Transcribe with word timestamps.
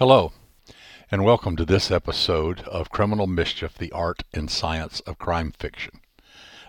Hello, 0.00 0.32
and 1.10 1.24
welcome 1.24 1.56
to 1.56 1.66
this 1.66 1.90
episode 1.90 2.60
of 2.60 2.88
Criminal 2.88 3.26
Mischief 3.26 3.76
The 3.76 3.92
Art 3.92 4.22
and 4.32 4.50
Science 4.50 5.00
of 5.00 5.18
Crime 5.18 5.52
Fiction. 5.52 6.00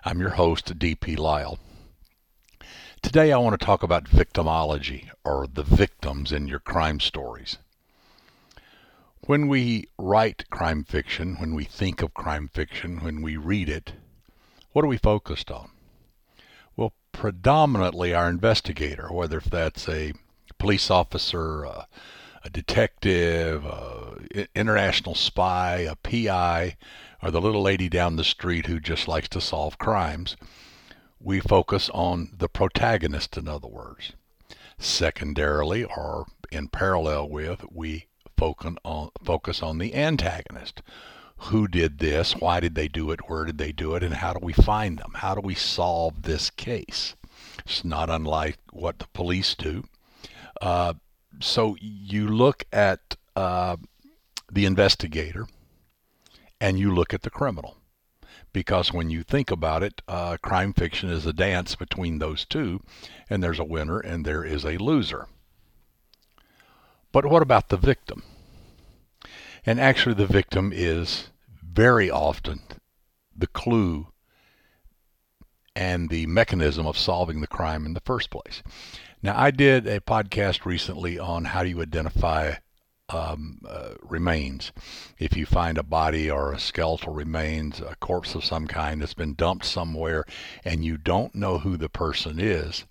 I'm 0.04 0.20
your 0.20 0.32
host, 0.32 0.78
D.P. 0.78 1.16
Lyle. 1.16 1.58
Today 3.02 3.32
I 3.32 3.38
want 3.38 3.58
to 3.58 3.66
talk 3.66 3.84
about 3.84 4.04
victimology, 4.04 5.10
or 5.24 5.48
the 5.48 5.64
victims 5.64 6.34
in 6.34 6.50
your 6.50 6.60
crime 6.60 7.00
stories. 7.00 7.58
When 9.22 9.48
we 9.48 9.88
write 9.98 10.50
crime 10.50 10.84
fiction, 10.84 11.38
when 11.40 11.56
we 11.56 11.64
think 11.64 12.02
of 12.02 12.14
crime 12.14 12.50
fiction, 12.54 13.00
when 13.00 13.22
we 13.22 13.38
read 13.38 13.70
it, 13.70 13.94
what 14.74 14.84
are 14.84 14.90
we 14.90 14.98
focused 14.98 15.50
on? 15.50 15.72
Well, 16.76 16.92
predominantly 17.14 18.14
our 18.14 18.28
investigator, 18.28 19.08
whether 19.10 19.40
that's 19.40 19.88
a 19.88 20.12
police 20.58 20.92
officer, 20.92 21.66
uh, 21.66 21.86
a 22.44 22.50
detective, 22.50 23.66
an 23.66 24.48
international 24.56 25.16
spy, 25.16 25.80
a 25.80 25.96
PI, 25.96 26.78
or 27.22 27.32
the 27.32 27.42
little 27.42 27.62
lady 27.62 27.90
down 27.90 28.16
the 28.16 28.24
street 28.24 28.66
who 28.66 28.80
just 28.80 29.08
likes 29.08 29.30
to 29.30 29.42
solve 29.42 29.78
crimes. 29.78 30.36
We 31.20 31.40
focus 31.40 31.90
on 31.94 32.32
the 32.36 32.50
protagonist, 32.50 33.38
in 33.38 33.48
other 33.48 33.68
words. 33.68 34.14
Secondarily, 34.80 35.84
or 35.84 36.26
in 36.52 36.68
parallel 36.68 37.30
with, 37.30 37.64
we 37.72 38.08
focus 38.38 38.74
on, 38.84 39.10
focus 39.24 39.62
on 39.62 39.78
the 39.78 39.94
antagonist. 39.94 40.82
Who 41.46 41.68
did 41.68 42.00
this? 42.00 42.34
Why 42.36 42.60
did 42.60 42.76
they 42.76 42.88
do 42.88 43.12
it? 43.12 43.30
Where 43.30 43.46
did 43.46 43.58
they 43.58 43.72
do 43.72 43.96
it? 43.96 44.04
And 44.04 44.16
how 44.16 44.34
do 44.34 44.40
we 44.42 44.54
find 44.54 44.98
them? 44.98 45.14
How 45.16 45.36
do 45.36 45.42
we 45.42 45.56
solve 45.56 46.24
this 46.24 46.50
case? 46.50 47.16
It's 47.66 47.84
not 47.84 48.10
unlike 48.10 48.58
what 48.72 49.00
the 49.00 49.08
police 49.14 49.56
do. 49.56 49.84
Uh, 50.60 50.94
so 51.40 51.76
you 51.80 52.28
look 52.28 52.66
at 52.72 53.16
uh, 53.36 53.78
the 54.52 54.66
investigator 54.66 55.48
and 56.60 56.78
you 56.78 56.94
look 56.94 57.14
at 57.14 57.24
the 57.24 57.30
criminal. 57.30 57.78
Because 58.54 58.92
when 58.92 59.10
you 59.10 59.24
think 59.24 59.50
about 59.50 59.82
it, 59.82 60.02
uh, 60.08 60.36
crime 60.42 60.74
fiction 60.74 61.10
is 61.10 61.26
a 61.26 61.32
dance 61.32 61.76
between 61.76 62.20
those 62.20 62.44
two, 62.44 62.82
and 63.30 63.42
there's 63.42 63.60
a 63.60 63.64
winner 63.64 64.00
and 64.00 64.26
there 64.26 64.44
is 64.44 64.66
a 64.66 64.78
loser. 64.78 65.28
But 67.14 67.26
what 67.26 67.42
about 67.42 67.70
the 67.70 67.78
victim? 67.78 68.24
And 69.66 69.80
actually, 69.80 70.16
the 70.16 70.26
victim 70.26 70.72
is 70.74 71.30
very 71.64 72.10
often 72.10 72.62
the 73.36 73.48
clue 73.48 74.08
and 75.76 76.10
the 76.10 76.26
mechanism 76.26 76.86
of 76.86 76.98
solving 76.98 77.42
the 77.42 77.48
crime 77.48 77.86
in 77.86 77.94
the 77.94 78.02
first 78.02 78.30
place. 78.30 78.62
Now, 79.24 79.40
I 79.40 79.52
did 79.52 79.86
a 79.86 80.00
podcast 80.00 80.66
recently 80.66 81.20
on 81.20 81.46
how 81.46 81.62
do 81.62 81.70
you 81.70 81.80
identify 81.82 82.56
um, 83.10 83.60
uh, 83.68 83.94
remains. 84.02 84.72
If 85.20 85.38
you 85.38 85.46
find 85.46 85.78
a 85.78 85.84
body 85.84 86.32
or 86.32 86.52
a 86.52 86.60
skeletal 86.60 87.14
remains, 87.14 87.80
a 87.80 87.96
corpse 88.00 88.34
of 88.34 88.44
some 88.44 88.66
kind 88.66 89.00
that's 89.00 89.14
been 89.14 89.36
dumped 89.36 89.66
somewhere, 89.66 90.26
and 90.66 90.84
you 90.84 90.98
don't 90.98 91.36
know 91.36 91.60
who 91.60 91.78
the 91.78 91.90
person 91.90 92.40
is, 92.40 92.86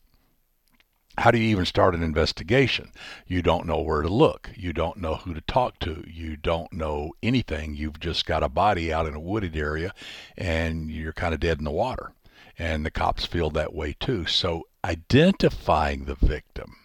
how 1.18 1.32
do 1.32 1.38
you 1.38 1.48
even 1.48 1.66
start 1.66 1.96
an 1.96 2.02
investigation? 2.02 2.92
You 3.26 3.42
don't 3.42 3.66
know 3.66 3.80
where 3.80 4.02
to 4.02 4.08
look. 4.08 4.50
You 4.54 4.72
don't 4.72 4.98
know 4.98 5.16
who 5.16 5.34
to 5.34 5.40
talk 5.40 5.80
to. 5.80 6.04
You 6.06 6.36
don't 6.36 6.72
know 6.72 7.12
anything. 7.24 7.74
You've 7.74 7.98
just 7.98 8.24
got 8.24 8.44
a 8.44 8.48
body 8.48 8.92
out 8.92 9.06
in 9.06 9.14
a 9.14 9.20
wooded 9.20 9.56
area 9.56 9.92
and 10.38 10.90
you're 10.90 11.12
kind 11.12 11.34
of 11.34 11.40
dead 11.40 11.58
in 11.58 11.64
the 11.64 11.72
water. 11.72 12.12
And 12.60 12.84
the 12.84 12.90
cops 12.90 13.24
feel 13.24 13.48
that 13.52 13.72
way 13.72 13.96
too. 13.98 14.26
So 14.26 14.64
identifying 14.84 16.04
the 16.04 16.14
victim 16.14 16.76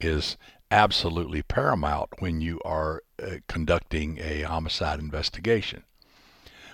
is 0.00 0.38
absolutely 0.70 1.42
paramount 1.42 2.08
when 2.20 2.40
you 2.40 2.62
are 2.64 3.02
uh, 3.22 3.36
conducting 3.46 4.18
a 4.18 4.40
homicide 4.40 4.98
investigation. 4.98 5.84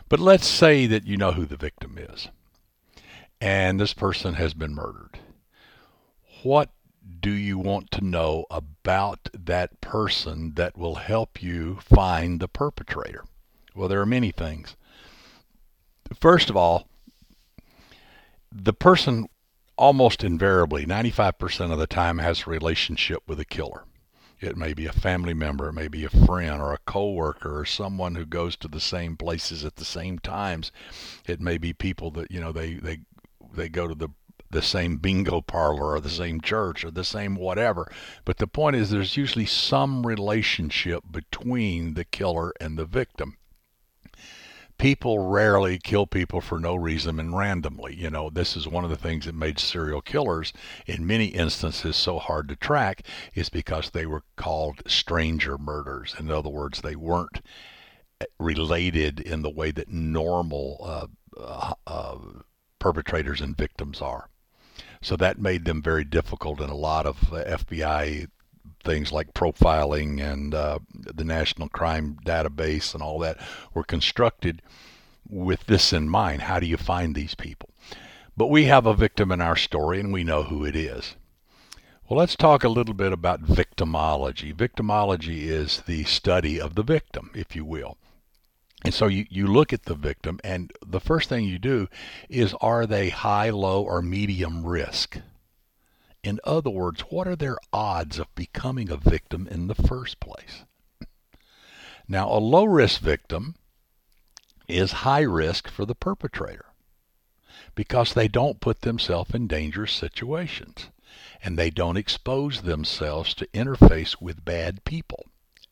But 0.08 0.20
let's 0.20 0.46
say 0.46 0.86
that 0.86 1.04
you 1.04 1.16
know 1.16 1.32
who 1.32 1.46
the 1.46 1.56
victim 1.56 1.98
is 1.98 2.28
and 3.40 3.80
this 3.80 3.92
person 3.92 4.34
has 4.34 4.54
been 4.54 4.72
murdered. 4.72 5.18
What 6.44 6.70
do 7.18 7.32
you 7.32 7.58
want 7.58 7.90
to 7.90 8.04
know 8.04 8.46
about 8.52 9.28
that 9.34 9.80
person 9.80 10.54
that 10.54 10.78
will 10.78 10.94
help 10.94 11.42
you 11.42 11.78
find 11.80 12.38
the 12.38 12.46
perpetrator? 12.46 13.24
Well, 13.74 13.88
there 13.88 14.00
are 14.00 14.06
many 14.06 14.30
things. 14.30 14.76
First 16.20 16.50
of 16.50 16.56
all, 16.56 16.88
the 18.62 18.72
person 18.72 19.28
almost 19.76 20.24
invariably, 20.24 20.86
95% 20.86 21.72
of 21.72 21.78
the 21.78 21.86
time, 21.86 22.18
has 22.18 22.46
a 22.46 22.50
relationship 22.50 23.22
with 23.26 23.38
a 23.38 23.44
killer. 23.44 23.84
It 24.40 24.56
may 24.56 24.74
be 24.74 24.86
a 24.86 24.92
family 24.92 25.34
member, 25.34 25.68
it 25.68 25.74
may 25.74 25.88
be 25.88 26.04
a 26.04 26.10
friend 26.10 26.60
or 26.60 26.72
a 26.72 26.78
coworker 26.78 27.60
or 27.60 27.64
someone 27.64 28.14
who 28.14 28.26
goes 28.26 28.56
to 28.56 28.68
the 28.68 28.80
same 28.80 29.16
places 29.16 29.64
at 29.64 29.76
the 29.76 29.84
same 29.84 30.18
times. 30.18 30.72
It 31.26 31.40
may 31.40 31.58
be 31.58 31.72
people 31.72 32.10
that, 32.12 32.30
you 32.30 32.40
know, 32.40 32.52
they, 32.52 32.74
they, 32.74 33.00
they 33.54 33.68
go 33.68 33.88
to 33.88 33.94
the 33.94 34.08
the 34.48 34.62
same 34.62 34.96
bingo 34.98 35.40
parlor 35.40 35.92
or 35.94 36.00
the 36.00 36.08
same 36.08 36.40
church 36.40 36.84
or 36.84 36.90
the 36.92 37.02
same 37.02 37.34
whatever. 37.34 37.90
But 38.24 38.38
the 38.38 38.46
point 38.46 38.76
is, 38.76 38.90
there's 38.90 39.16
usually 39.16 39.44
some 39.44 40.06
relationship 40.06 41.02
between 41.10 41.94
the 41.94 42.04
killer 42.04 42.52
and 42.60 42.78
the 42.78 42.84
victim 42.84 43.38
people 44.78 45.20
rarely 45.20 45.78
kill 45.78 46.06
people 46.06 46.40
for 46.40 46.58
no 46.58 46.74
reason 46.74 47.18
and 47.18 47.36
randomly. 47.36 47.94
You 47.94 48.10
know, 48.10 48.30
this 48.30 48.56
is 48.56 48.68
one 48.68 48.84
of 48.84 48.90
the 48.90 48.96
things 48.96 49.24
that 49.26 49.34
made 49.34 49.58
serial 49.58 50.00
killers 50.00 50.52
in 50.86 51.06
many 51.06 51.26
instances 51.26 51.96
so 51.96 52.18
hard 52.18 52.48
to 52.48 52.56
track 52.56 53.02
is 53.34 53.48
because 53.48 53.90
they 53.90 54.06
were 54.06 54.22
called 54.36 54.82
stranger 54.86 55.56
murders. 55.58 56.14
In 56.18 56.30
other 56.30 56.50
words, 56.50 56.80
they 56.80 56.96
weren't 56.96 57.40
related 58.38 59.20
in 59.20 59.42
the 59.42 59.50
way 59.50 59.70
that 59.70 59.88
normal 59.88 60.78
uh, 60.82 61.06
uh, 61.38 61.74
uh, 61.86 62.18
perpetrators 62.78 63.40
and 63.40 63.56
victims 63.56 64.00
are. 64.00 64.28
So 65.02 65.16
that 65.16 65.38
made 65.38 65.64
them 65.64 65.82
very 65.82 66.04
difficult, 66.04 66.60
and 66.60 66.70
a 66.70 66.74
lot 66.74 67.06
of 67.06 67.16
FBI 67.30 68.28
things 68.86 69.12
like 69.12 69.34
profiling 69.34 70.22
and 70.22 70.54
uh, 70.54 70.78
the 70.94 71.24
National 71.24 71.68
Crime 71.68 72.18
Database 72.24 72.94
and 72.94 73.02
all 73.02 73.18
that 73.18 73.38
were 73.74 73.84
constructed 73.84 74.62
with 75.28 75.66
this 75.66 75.92
in 75.92 76.08
mind. 76.08 76.42
How 76.42 76.60
do 76.60 76.66
you 76.66 76.76
find 76.76 77.14
these 77.14 77.34
people? 77.34 77.68
But 78.36 78.46
we 78.46 78.64
have 78.64 78.86
a 78.86 78.94
victim 78.94 79.32
in 79.32 79.40
our 79.40 79.56
story 79.56 80.00
and 80.00 80.12
we 80.12 80.24
know 80.24 80.44
who 80.44 80.64
it 80.64 80.76
is. 80.76 81.16
Well, 82.08 82.20
let's 82.20 82.36
talk 82.36 82.62
a 82.62 82.68
little 82.68 82.94
bit 82.94 83.12
about 83.12 83.42
victimology. 83.42 84.54
Victimology 84.54 85.42
is 85.42 85.82
the 85.86 86.04
study 86.04 86.60
of 86.60 86.76
the 86.76 86.84
victim, 86.84 87.30
if 87.34 87.56
you 87.56 87.64
will. 87.64 87.96
And 88.84 88.94
so 88.94 89.08
you, 89.08 89.26
you 89.28 89.48
look 89.48 89.72
at 89.72 89.86
the 89.86 89.96
victim, 89.96 90.38
and 90.44 90.72
the 90.86 91.00
first 91.00 91.28
thing 91.28 91.44
you 91.44 91.58
do 91.58 91.88
is 92.28 92.54
are 92.60 92.86
they 92.86 93.08
high, 93.08 93.50
low, 93.50 93.82
or 93.82 94.02
medium 94.02 94.64
risk? 94.64 95.18
In 96.26 96.40
other 96.42 96.70
words, 96.70 97.02
what 97.02 97.28
are 97.28 97.36
their 97.36 97.56
odds 97.72 98.18
of 98.18 98.34
becoming 98.34 98.90
a 98.90 98.96
victim 98.96 99.46
in 99.46 99.68
the 99.68 99.76
first 99.76 100.18
place? 100.18 100.64
Now, 102.08 102.28
a 102.28 102.40
low 102.40 102.64
risk 102.64 103.00
victim 103.00 103.54
is 104.66 105.06
high 105.06 105.20
risk 105.20 105.68
for 105.68 105.86
the 105.86 105.94
perpetrator 105.94 106.64
because 107.76 108.12
they 108.12 108.26
don't 108.26 108.58
put 108.58 108.80
themselves 108.80 109.36
in 109.36 109.46
dangerous 109.46 109.92
situations 109.92 110.88
and 111.44 111.56
they 111.56 111.70
don't 111.70 111.96
expose 111.96 112.62
themselves 112.62 113.32
to 113.34 113.46
interface 113.54 114.20
with 114.20 114.44
bad 114.44 114.84
people 114.84 115.26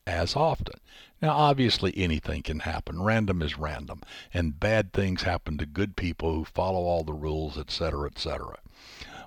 as 0.06 0.36
often. 0.36 0.78
Now, 1.20 1.32
obviously, 1.32 1.92
anything 1.96 2.42
can 2.42 2.60
happen. 2.60 3.02
Random 3.02 3.42
is 3.42 3.58
random, 3.58 4.02
and 4.32 4.60
bad 4.60 4.92
things 4.92 5.22
happen 5.22 5.58
to 5.58 5.66
good 5.66 5.96
people 5.96 6.32
who 6.32 6.44
follow 6.44 6.84
all 6.84 7.02
the 7.02 7.12
rules, 7.12 7.58
etc., 7.58 8.06
etc. 8.06 8.58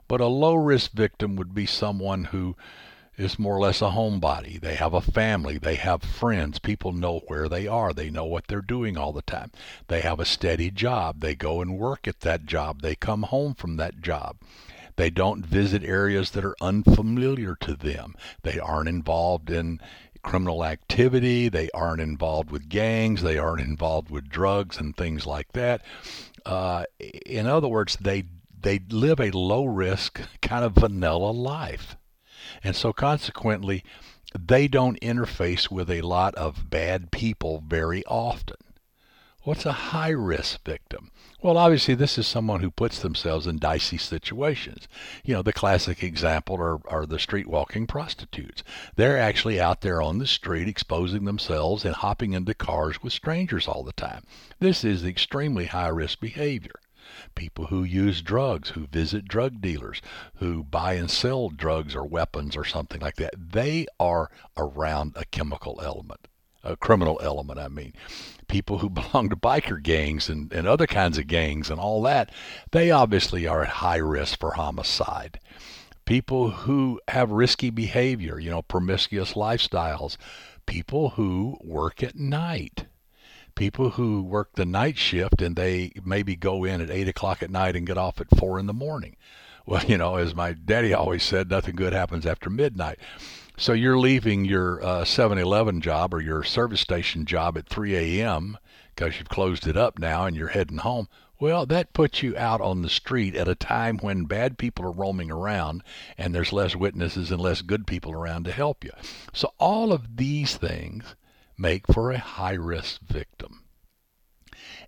But 0.07 0.21
a 0.21 0.27
low 0.27 0.55
risk 0.55 0.91
victim 0.91 1.35
would 1.35 1.53
be 1.53 1.65
someone 1.65 2.25
who 2.25 2.55
is 3.17 3.39
more 3.39 3.55
or 3.55 3.59
less 3.59 3.81
a 3.81 3.85
homebody. 3.85 4.59
They 4.59 4.75
have 4.75 4.93
a 4.93 5.01
family, 5.01 5.57
they 5.57 5.75
have 5.75 6.03
friends, 6.03 6.59
people 6.59 6.91
know 6.91 7.21
where 7.27 7.49
they 7.49 7.67
are, 7.67 7.91
they 7.91 8.09
know 8.09 8.25
what 8.25 8.47
they're 8.47 8.61
doing 8.61 8.95
all 8.95 9.11
the 9.11 9.23
time. 9.23 9.51
They 9.87 10.01
have 10.01 10.19
a 10.19 10.25
steady 10.25 10.69
job, 10.69 11.21
they 11.21 11.33
go 11.33 11.61
and 11.61 11.79
work 11.79 12.07
at 12.07 12.19
that 12.21 12.45
job, 12.45 12.81
they 12.81 12.95
come 12.95 13.23
home 13.23 13.55
from 13.55 13.77
that 13.77 14.01
job. 14.01 14.37
They 14.97 15.09
don't 15.11 15.45
visit 15.45 15.83
areas 15.83 16.31
that 16.31 16.45
are 16.45 16.55
unfamiliar 16.59 17.55
to 17.61 17.75
them. 17.75 18.15
They 18.41 18.59
aren't 18.59 18.89
involved 18.89 19.51
in 19.51 19.79
criminal 20.23 20.65
activity. 20.65 21.49
They 21.49 21.69
aren't 21.71 22.01
involved 22.01 22.51
with 22.51 22.67
gangs. 22.67 23.21
They 23.21 23.37
aren't 23.37 23.61
involved 23.61 24.09
with 24.09 24.27
drugs 24.27 24.77
and 24.77 24.97
things 24.97 25.25
like 25.25 25.51
that. 25.53 25.83
Uh, 26.45 26.85
in 26.99 27.45
other 27.45 27.67
words, 27.67 27.95
they 28.01 28.25
they 28.59 28.79
live 28.89 29.19
a 29.19 29.31
low 29.31 29.65
risk, 29.65 30.21
kind 30.41 30.65
of 30.65 30.73
vanilla 30.73 31.31
life. 31.31 31.95
And 32.63 32.75
so 32.75 32.93
consequently, 32.93 33.83
they 34.37 34.67
don't 34.67 34.99
interface 35.01 35.71
with 35.71 35.89
a 35.89 36.01
lot 36.01 36.35
of 36.35 36.69
bad 36.69 37.11
people 37.11 37.63
very 37.65 38.03
often. 38.05 38.57
What's 39.43 39.65
a 39.65 39.71
high 39.71 40.09
risk 40.09 40.65
victim? 40.65 41.11
Well, 41.41 41.57
obviously, 41.57 41.95
this 41.95 42.17
is 42.17 42.27
someone 42.27 42.59
who 42.59 42.71
puts 42.71 42.99
themselves 42.99 43.47
in 43.47 43.59
dicey 43.59 43.97
situations. 43.97 44.87
You 45.23 45.35
know, 45.35 45.41
the 45.41 45.53
classic 45.53 46.03
example 46.03 46.57
are, 46.57 46.79
are 46.89 47.05
the 47.05 47.19
street 47.19 47.47
walking 47.47 47.87
prostitutes. 47.87 48.63
They're 48.95 49.17
actually 49.17 49.61
out 49.61 49.81
there 49.81 50.01
on 50.01 50.17
the 50.17 50.27
street 50.27 50.67
exposing 50.67 51.23
themselves 51.23 51.85
and 51.85 51.95
hopping 51.95 52.33
into 52.33 52.53
cars 52.53 53.01
with 53.01 53.13
strangers 53.13 53.67
all 53.67 53.83
the 53.83 53.93
time. 53.93 54.23
This 54.59 54.83
is 54.83 55.05
extremely 55.05 55.67
high 55.67 55.89
risk 55.89 56.19
behavior 56.19 56.79
people 57.35 57.67
who 57.67 57.83
use 57.83 58.21
drugs, 58.21 58.69
who 58.69 58.87
visit 58.87 59.27
drug 59.27 59.61
dealers, 59.61 60.01
who 60.35 60.63
buy 60.63 60.93
and 60.93 61.09
sell 61.09 61.49
drugs 61.49 61.95
or 61.95 62.05
weapons 62.05 62.55
or 62.55 62.63
something 62.63 63.01
like 63.01 63.15
that. 63.15 63.33
They 63.37 63.87
are 63.99 64.29
around 64.57 65.13
a 65.15 65.25
chemical 65.25 65.79
element 65.83 66.27
a 66.67 66.75
criminal 66.75 67.19
element, 67.23 67.59
I 67.59 67.69
mean. 67.69 67.93
People 68.47 68.79
who 68.79 68.89
belong 68.89 69.29
to 69.29 69.35
biker 69.35 69.81
gangs 69.81 70.29
and, 70.29 70.51
and 70.51 70.67
other 70.67 70.87
kinds 70.87 71.17
of 71.17 71.27
gangs 71.27 71.69
and 71.69 71.79
all 71.79 72.01
that, 72.03 72.31
they 72.71 72.91
obviously 72.91 73.47
are 73.47 73.63
at 73.63 73.69
high 73.69 73.97
risk 73.97 74.39
for 74.39 74.53
homicide. 74.53 75.39
People 76.05 76.51
who 76.51 77.01
have 77.09 77.31
risky 77.31 77.69
behavior, 77.69 78.39
you 78.39 78.49
know, 78.49 78.61
promiscuous 78.61 79.33
lifestyles. 79.33 80.17
People 80.65 81.11
who 81.11 81.57
work 81.61 82.03
at 82.03 82.15
night. 82.15 82.86
People 83.57 83.89
who 83.89 84.21
work 84.21 84.53
the 84.53 84.65
night 84.65 84.99
shift 84.99 85.41
and 85.41 85.55
they 85.55 85.91
maybe 86.05 86.35
go 86.35 86.63
in 86.63 86.79
at 86.79 86.91
8 86.91 87.07
o'clock 87.07 87.41
at 87.41 87.49
night 87.49 87.75
and 87.75 87.87
get 87.87 87.97
off 87.97 88.21
at 88.21 88.37
4 88.37 88.59
in 88.59 88.67
the 88.67 88.73
morning. 88.73 89.15
Well, 89.65 89.83
you 89.83 89.97
know, 89.97 90.15
as 90.15 90.33
my 90.33 90.53
daddy 90.53 90.93
always 90.93 91.23
said, 91.23 91.49
nothing 91.49 91.75
good 91.75 91.91
happens 91.91 92.25
after 92.25 92.49
midnight. 92.49 92.99
So 93.57 93.73
you're 93.73 93.99
leaving 93.99 94.45
your 94.45 94.81
uh, 94.81 95.03
7-Eleven 95.03 95.81
job 95.81 96.13
or 96.13 96.21
your 96.21 96.41
service 96.43 96.79
station 96.79 97.25
job 97.25 97.57
at 97.57 97.67
3 97.67 98.21
a.m. 98.21 98.57
because 98.95 99.19
you've 99.19 99.27
closed 99.27 99.67
it 99.67 99.75
up 99.75 99.99
now 99.99 100.25
and 100.25 100.37
you're 100.37 100.47
heading 100.47 100.77
home. 100.77 101.09
Well, 101.37 101.65
that 101.65 101.91
puts 101.91 102.23
you 102.23 102.37
out 102.37 102.61
on 102.61 102.81
the 102.81 102.89
street 102.89 103.35
at 103.35 103.49
a 103.49 103.55
time 103.55 103.97
when 103.97 104.23
bad 104.23 104.57
people 104.57 104.85
are 104.85 104.91
roaming 104.91 105.29
around 105.29 105.83
and 106.17 106.33
there's 106.33 106.53
less 106.53 106.73
witnesses 106.73 107.29
and 107.29 107.41
less 107.41 107.61
good 107.61 107.85
people 107.85 108.13
around 108.13 108.45
to 108.45 108.53
help 108.53 108.85
you. 108.85 108.91
So 109.33 109.51
all 109.59 109.91
of 109.91 110.15
these 110.15 110.55
things 110.55 111.15
make 111.57 111.87
for 111.87 112.11
a 112.11 112.17
high-risk 112.17 113.01
victim. 113.01 113.63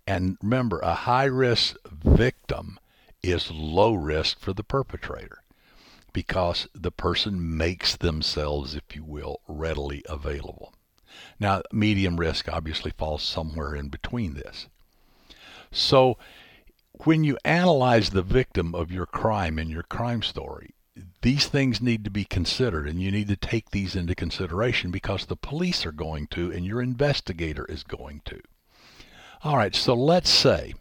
And 0.05 0.37
remember, 0.41 0.79
a 0.79 0.93
high-risk 0.93 1.75
victim 1.91 2.79
is 3.21 3.51
low 3.51 3.93
risk 3.93 4.39
for 4.39 4.53
the 4.53 4.63
perpetrator 4.63 5.43
because 6.13 6.67
the 6.73 6.91
person 6.91 7.57
makes 7.57 7.95
themselves, 7.95 8.75
if 8.75 8.95
you 8.95 9.03
will, 9.03 9.41
readily 9.47 10.03
available. 10.09 10.73
Now, 11.39 11.61
medium 11.71 12.19
risk 12.19 12.51
obviously 12.51 12.91
falls 12.91 13.23
somewhere 13.23 13.75
in 13.75 13.89
between 13.89 14.33
this. 14.33 14.67
So, 15.71 16.17
when 17.05 17.23
you 17.23 17.37
analyze 17.45 18.09
the 18.09 18.21
victim 18.21 18.75
of 18.75 18.91
your 18.91 19.05
crime 19.05 19.57
in 19.57 19.69
your 19.69 19.83
crime 19.83 20.21
story, 20.21 20.73
these 21.21 21.47
things 21.47 21.81
need 21.81 22.03
to 22.03 22.09
be 22.09 22.25
considered 22.25 22.87
and 22.87 23.01
you 23.01 23.11
need 23.11 23.27
to 23.27 23.35
take 23.35 23.71
these 23.71 23.95
into 23.95 24.15
consideration 24.15 24.91
because 24.91 25.25
the 25.25 25.35
police 25.35 25.85
are 25.85 25.91
going 25.91 26.27
to 26.27 26.51
and 26.51 26.65
your 26.65 26.81
investigator 26.81 27.65
is 27.65 27.83
going 27.83 28.21
to. 28.25 28.39
All 29.43 29.57
right, 29.57 29.75
so 29.75 29.93
let's 29.93 30.29
say 30.29 30.73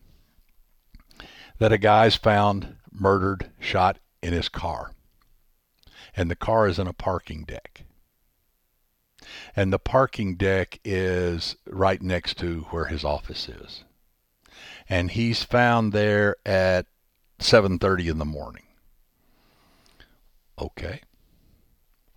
that 1.59 1.73
a 1.73 1.79
guy's 1.79 2.17
found 2.17 2.77
murdered, 2.93 3.51
shot 3.61 3.99
in 4.23 4.33
his 4.33 4.49
car 4.49 4.93
and 6.19 6.29
the 6.29 6.37
car 6.37 6.67
is 6.67 6.81
in 6.81 6.89
a 6.89 6.93
parking 6.93 7.45
deck. 7.45 7.85
And 9.55 9.73
the 9.73 9.79
parking 9.79 10.35
deck 10.35 10.81
is 10.85 11.55
right 11.65 12.03
next 12.03 12.39
to 12.39 12.67
where 12.71 12.87
his 12.87 13.05
office 13.05 13.49
is. 13.49 13.85
And 14.89 15.13
he's 15.13 15.45
found 15.45 15.93
there 15.93 16.37
at 16.45 16.87
7:30 17.39 18.09
in 18.09 18.19
the 18.19 18.25
morning. 18.25 18.65
Okay. 20.61 21.01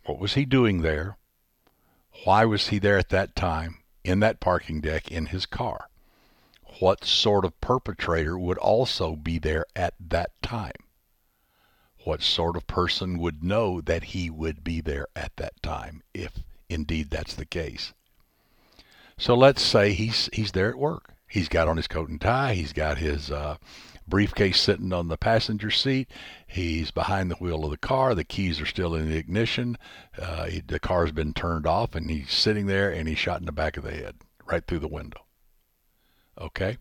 What 0.06 0.20
was 0.20 0.34
he 0.34 0.46
doing 0.46 0.82
there? 0.82 1.18
Why 2.24 2.46
was 2.46 2.68
he 2.68 2.80
there 2.80 2.98
at 2.98 3.10
that 3.10 3.36
time 3.36 3.78
in 4.04 4.20
that 4.20 4.40
parking 4.40 4.82
deck 4.82 5.12
in 5.12 5.28
his 5.28 5.46
car? 5.46 5.90
What 6.80 7.06
sort 7.06 7.46
of 7.46 7.60
perpetrator 7.62 8.38
would 8.38 8.58
also 8.58 9.16
be 9.16 9.38
there 9.38 9.66
at 9.76 9.94
that 10.00 10.32
time? 10.42 10.74
what 12.04 12.22
sort 12.22 12.56
of 12.56 12.68
person 12.68 13.18
would 13.20 13.44
know 13.44 13.82
that 13.82 14.06
he 14.06 14.30
would 14.30 14.64
be 14.64 14.82
there 14.82 15.08
at 15.16 15.36
that 15.38 15.62
time, 15.62 16.04
if 16.14 16.40
indeed 16.70 17.10
that's 17.10 17.36
the 17.36 17.46
case. 17.46 17.94
So 19.18 19.36
let's 19.36 19.62
say 19.62 19.94
he's 19.94 20.30
he's 20.34 20.52
there 20.52 20.70
at 20.70 20.78
work. 20.78 21.14
He's 21.28 21.48
got 21.48 21.68
on 21.68 21.78
his 21.78 21.88
coat 21.88 22.10
and 22.10 22.20
tie. 22.20 22.56
He's 22.56 22.74
got 22.74 22.98
his 22.98 23.32
uh, 23.32 23.58
briefcase 24.12 24.60
sitting 24.60 24.94
on 24.94 25.08
the 25.08 25.18
passenger 25.18 25.72
seat. 25.72 26.08
He's 26.46 26.92
behind 26.92 27.32
the 27.32 27.36
wheel 27.36 27.64
of 27.66 27.72
the 27.72 27.78
car. 27.78 28.14
The 28.14 28.24
keys 28.24 28.62
are 28.62 28.66
still 28.68 28.94
in 28.94 29.10
the 29.10 29.18
ignition. 29.18 29.78
Uh, 30.22 30.46
he, 30.46 30.60
the 30.60 30.80
car's 30.80 31.12
been 31.12 31.34
turned 31.34 31.66
off, 31.66 31.96
and 31.96 32.12
he's 32.12 32.32
sitting 32.32 32.68
there, 32.68 32.92
and 32.92 33.08
he's 33.08 33.18
shot 33.18 33.40
in 33.40 33.48
the 33.48 33.52
back 33.52 33.78
of 33.78 33.84
the 33.84 33.92
head, 33.92 34.18
right 34.46 34.68
through 34.68 34.80
the 34.80 34.88
window. 34.88 35.26
Okay. 36.38 36.78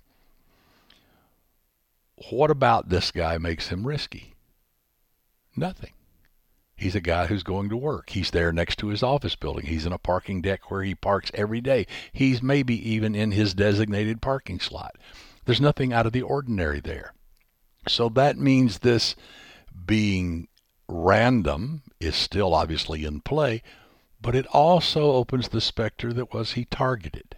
What 2.31 2.50
about 2.50 2.91
this 2.91 3.11
guy 3.11 3.38
makes 3.38 3.69
him 3.69 3.87
risky? 3.87 4.35
Nothing. 5.56 5.93
He's 6.76 6.94
a 6.94 7.00
guy 7.00 7.26
who's 7.26 7.43
going 7.43 7.69
to 7.69 7.76
work. 7.76 8.11
He's 8.11 8.31
there 8.31 8.53
next 8.53 8.79
to 8.79 8.88
his 8.88 9.03
office 9.03 9.37
building. 9.37 9.67
He's 9.67 9.87
in 9.87 9.93
a 9.93 9.99
parking 9.99 10.41
deck 10.41 10.71
where 10.71 10.83
he 10.83 10.94
parks 10.94 11.31
every 11.35 11.61
day. 11.61 11.87
He's 12.12 12.43
maybe 12.43 12.75
even 12.91 13.15
in 13.15 13.33
his 13.33 13.55
designated 13.55 14.21
parking 14.21 14.61
slot. 14.61 14.97
There's 15.44 15.61
nothing 15.61 15.93
out 15.93 16.06
of 16.06 16.12
the 16.12 16.23
ordinary 16.23 16.81
there. 16.81 17.12
So 17.88 18.09
that 18.11 18.38
means 18.38 18.79
this 18.79 19.17
being 19.87 20.49
random 20.88 21.82
is 21.99 22.17
still 22.17 22.55
obviously 22.55 23.05
in 23.05 23.21
play, 23.21 23.62
but 24.21 24.35
it 24.35 24.47
also 24.47 25.12
opens 25.12 25.49
the 25.49 25.61
specter 25.61 26.12
that 26.12 26.33
was 26.33 26.52
he 26.52 26.64
targeted. 26.64 27.37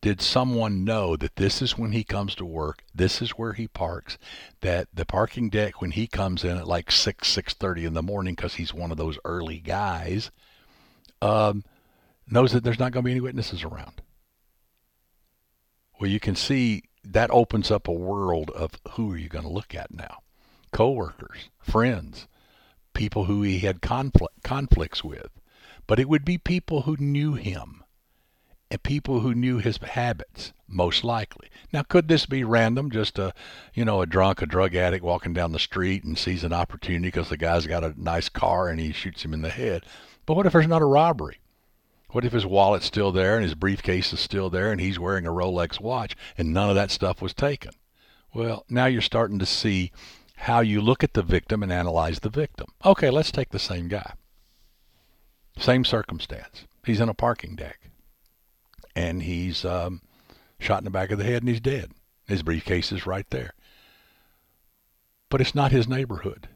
Did 0.00 0.20
someone 0.20 0.84
know 0.84 1.16
that 1.16 1.36
this 1.36 1.62
is 1.62 1.78
when 1.78 1.92
he 1.92 2.04
comes 2.04 2.34
to 2.34 2.44
work 2.44 2.84
this 2.94 3.22
is 3.22 3.30
where 3.30 3.54
he 3.54 3.66
parks 3.66 4.18
that 4.60 4.86
the 4.92 5.06
parking 5.06 5.48
deck 5.48 5.80
when 5.80 5.92
he 5.92 6.06
comes 6.06 6.44
in 6.44 6.58
at 6.58 6.68
like 6.68 6.92
6 6.92 7.26
6.30 7.36 7.86
in 7.86 7.94
the 7.94 8.02
morning 8.02 8.34
because 8.34 8.56
he's 8.56 8.74
one 8.74 8.90
of 8.90 8.98
those 8.98 9.18
early 9.24 9.60
guys 9.60 10.30
um, 11.22 11.64
knows 12.28 12.52
that 12.52 12.62
there's 12.64 12.78
not 12.78 12.92
going 12.92 13.02
to 13.02 13.06
be 13.06 13.12
any 13.12 13.20
witnesses 13.22 13.64
around? 13.64 14.02
Well 15.98 16.10
you 16.10 16.20
can 16.20 16.36
see 16.36 16.82
that 17.04 17.30
opens 17.30 17.70
up 17.70 17.88
a 17.88 17.92
world 17.92 18.50
of 18.50 18.72
who 18.92 19.12
are 19.12 19.16
you 19.16 19.28
going 19.28 19.44
to 19.44 19.50
look 19.50 19.74
at 19.74 19.92
now 19.92 20.18
coworkers 20.72 21.50
friends 21.60 22.26
people 22.94 23.24
who 23.24 23.42
he 23.42 23.60
had 23.60 23.82
conflict, 23.82 24.42
conflicts 24.42 25.04
with 25.04 25.30
but 25.86 26.00
it 26.00 26.08
would 26.08 26.24
be 26.24 26.38
people 26.38 26.82
who 26.82 26.96
knew 26.98 27.34
him 27.34 27.84
and 28.70 28.82
people 28.82 29.20
who 29.20 29.34
knew 29.34 29.58
his 29.58 29.76
habits, 29.76 30.52
most 30.66 31.04
likely. 31.04 31.48
Now, 31.72 31.82
could 31.82 32.08
this 32.08 32.26
be 32.26 32.42
random? 32.42 32.90
Just 32.90 33.18
a, 33.18 33.32
you 33.74 33.84
know, 33.84 34.00
a 34.00 34.06
drunk, 34.06 34.42
a 34.42 34.46
drug 34.46 34.74
addict 34.74 35.04
walking 35.04 35.32
down 35.32 35.52
the 35.52 35.58
street 35.58 36.02
and 36.04 36.18
sees 36.18 36.42
an 36.42 36.52
opportunity 36.52 37.08
because 37.08 37.28
the 37.28 37.36
guy's 37.36 37.66
got 37.66 37.84
a 37.84 37.94
nice 37.96 38.28
car 38.28 38.68
and 38.68 38.80
he 38.80 38.92
shoots 38.92 39.24
him 39.24 39.34
in 39.34 39.42
the 39.42 39.50
head. 39.50 39.84
But 40.26 40.34
what 40.34 40.46
if 40.46 40.52
there's 40.52 40.66
not 40.66 40.82
a 40.82 40.86
robbery? 40.86 41.38
What 42.14 42.24
if 42.24 42.32
his 42.32 42.46
wallet's 42.46 42.86
still 42.86 43.10
there 43.10 43.34
and 43.34 43.42
his 43.42 43.56
briefcase 43.56 44.12
is 44.12 44.20
still 44.20 44.48
there 44.48 44.70
and 44.70 44.80
he's 44.80 45.00
wearing 45.00 45.26
a 45.26 45.32
Rolex 45.32 45.80
watch 45.80 46.14
and 46.38 46.54
none 46.54 46.68
of 46.68 46.76
that 46.76 46.92
stuff 46.92 47.20
was 47.20 47.34
taken? 47.34 47.72
Well, 48.32 48.64
now 48.68 48.86
you're 48.86 49.02
starting 49.02 49.40
to 49.40 49.46
see 49.46 49.90
how 50.36 50.60
you 50.60 50.80
look 50.80 51.02
at 51.02 51.14
the 51.14 51.24
victim 51.24 51.60
and 51.60 51.72
analyze 51.72 52.20
the 52.20 52.28
victim. 52.28 52.68
Okay, 52.84 53.10
let's 53.10 53.32
take 53.32 53.48
the 53.48 53.58
same 53.58 53.88
guy. 53.88 54.12
Same 55.58 55.84
circumstance. 55.84 56.68
He's 56.86 57.00
in 57.00 57.08
a 57.08 57.14
parking 57.14 57.56
deck 57.56 57.80
and 58.94 59.24
he's 59.24 59.64
um, 59.64 60.00
shot 60.60 60.78
in 60.78 60.84
the 60.84 60.90
back 60.90 61.10
of 61.10 61.18
the 61.18 61.24
head 61.24 61.42
and 61.42 61.48
he's 61.48 61.60
dead. 61.60 61.90
His 62.28 62.44
briefcase 62.44 62.92
is 62.92 63.08
right 63.08 63.28
there. 63.30 63.54
But 65.30 65.40
it's 65.40 65.56
not 65.56 65.72
his 65.72 65.88
neighborhood. 65.88 66.46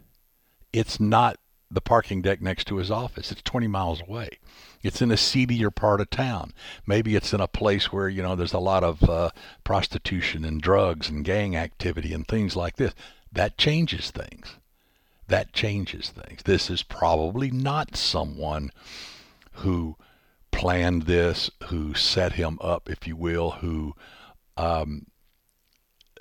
It's 0.72 1.00
not 1.00 1.36
the 1.70 1.80
parking 1.80 2.22
deck 2.22 2.40
next 2.40 2.66
to 2.66 2.76
his 2.76 2.90
office. 2.90 3.30
It's 3.30 3.42
20 3.42 3.66
miles 3.66 4.00
away. 4.00 4.38
It's 4.82 5.02
in 5.02 5.10
a 5.10 5.16
seedier 5.16 5.70
part 5.70 6.00
of 6.00 6.10
town. 6.10 6.54
Maybe 6.86 7.14
it's 7.14 7.34
in 7.34 7.40
a 7.40 7.48
place 7.48 7.92
where, 7.92 8.08
you 8.08 8.22
know, 8.22 8.34
there's 8.36 8.52
a 8.52 8.58
lot 8.58 8.84
of 8.84 9.02
uh, 9.08 9.30
prostitution 9.64 10.44
and 10.44 10.60
drugs 10.60 11.08
and 11.08 11.24
gang 11.24 11.56
activity 11.56 12.14
and 12.14 12.26
things 12.26 12.56
like 12.56 12.76
this. 12.76 12.94
That 13.30 13.58
changes 13.58 14.10
things. 14.10 14.56
That 15.26 15.52
changes 15.52 16.08
things. 16.08 16.42
This 16.44 16.70
is 16.70 16.82
probably 16.82 17.50
not 17.50 17.96
someone 17.96 18.70
who 19.52 19.96
planned 20.50 21.02
this, 21.02 21.50
who 21.64 21.92
set 21.94 22.32
him 22.32 22.58
up, 22.62 22.88
if 22.88 23.06
you 23.06 23.14
will, 23.14 23.50
who 23.50 23.94
um, 24.56 25.06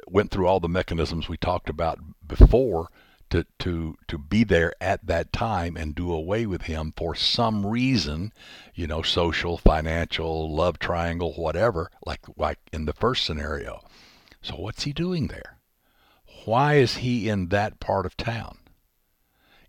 went 0.07 0.31
through 0.31 0.47
all 0.47 0.59
the 0.59 0.67
mechanisms 0.67 1.29
we 1.29 1.37
talked 1.37 1.69
about 1.69 1.99
before 2.27 2.89
to, 3.29 3.45
to, 3.59 3.95
to 4.07 4.17
be 4.17 4.43
there 4.43 4.73
at 4.79 5.05
that 5.05 5.33
time 5.33 5.75
and 5.75 5.95
do 5.95 6.11
away 6.11 6.45
with 6.45 6.63
him 6.63 6.93
for 6.95 7.15
some 7.15 7.65
reason, 7.65 8.31
you 8.73 8.87
know, 8.87 9.01
social, 9.01 9.57
financial, 9.57 10.53
love 10.53 10.79
triangle, 10.79 11.33
whatever, 11.33 11.91
like, 12.05 12.21
like 12.37 12.59
in 12.71 12.85
the 12.85 12.93
first 12.93 13.25
scenario. 13.25 13.81
So 14.41 14.55
what's 14.55 14.83
he 14.83 14.93
doing 14.93 15.27
there? 15.27 15.57
Why 16.45 16.75
is 16.75 16.97
he 16.97 17.27
in 17.27 17.49
that 17.49 17.79
part 17.79 18.05
of 18.05 18.15
town? 18.15 18.59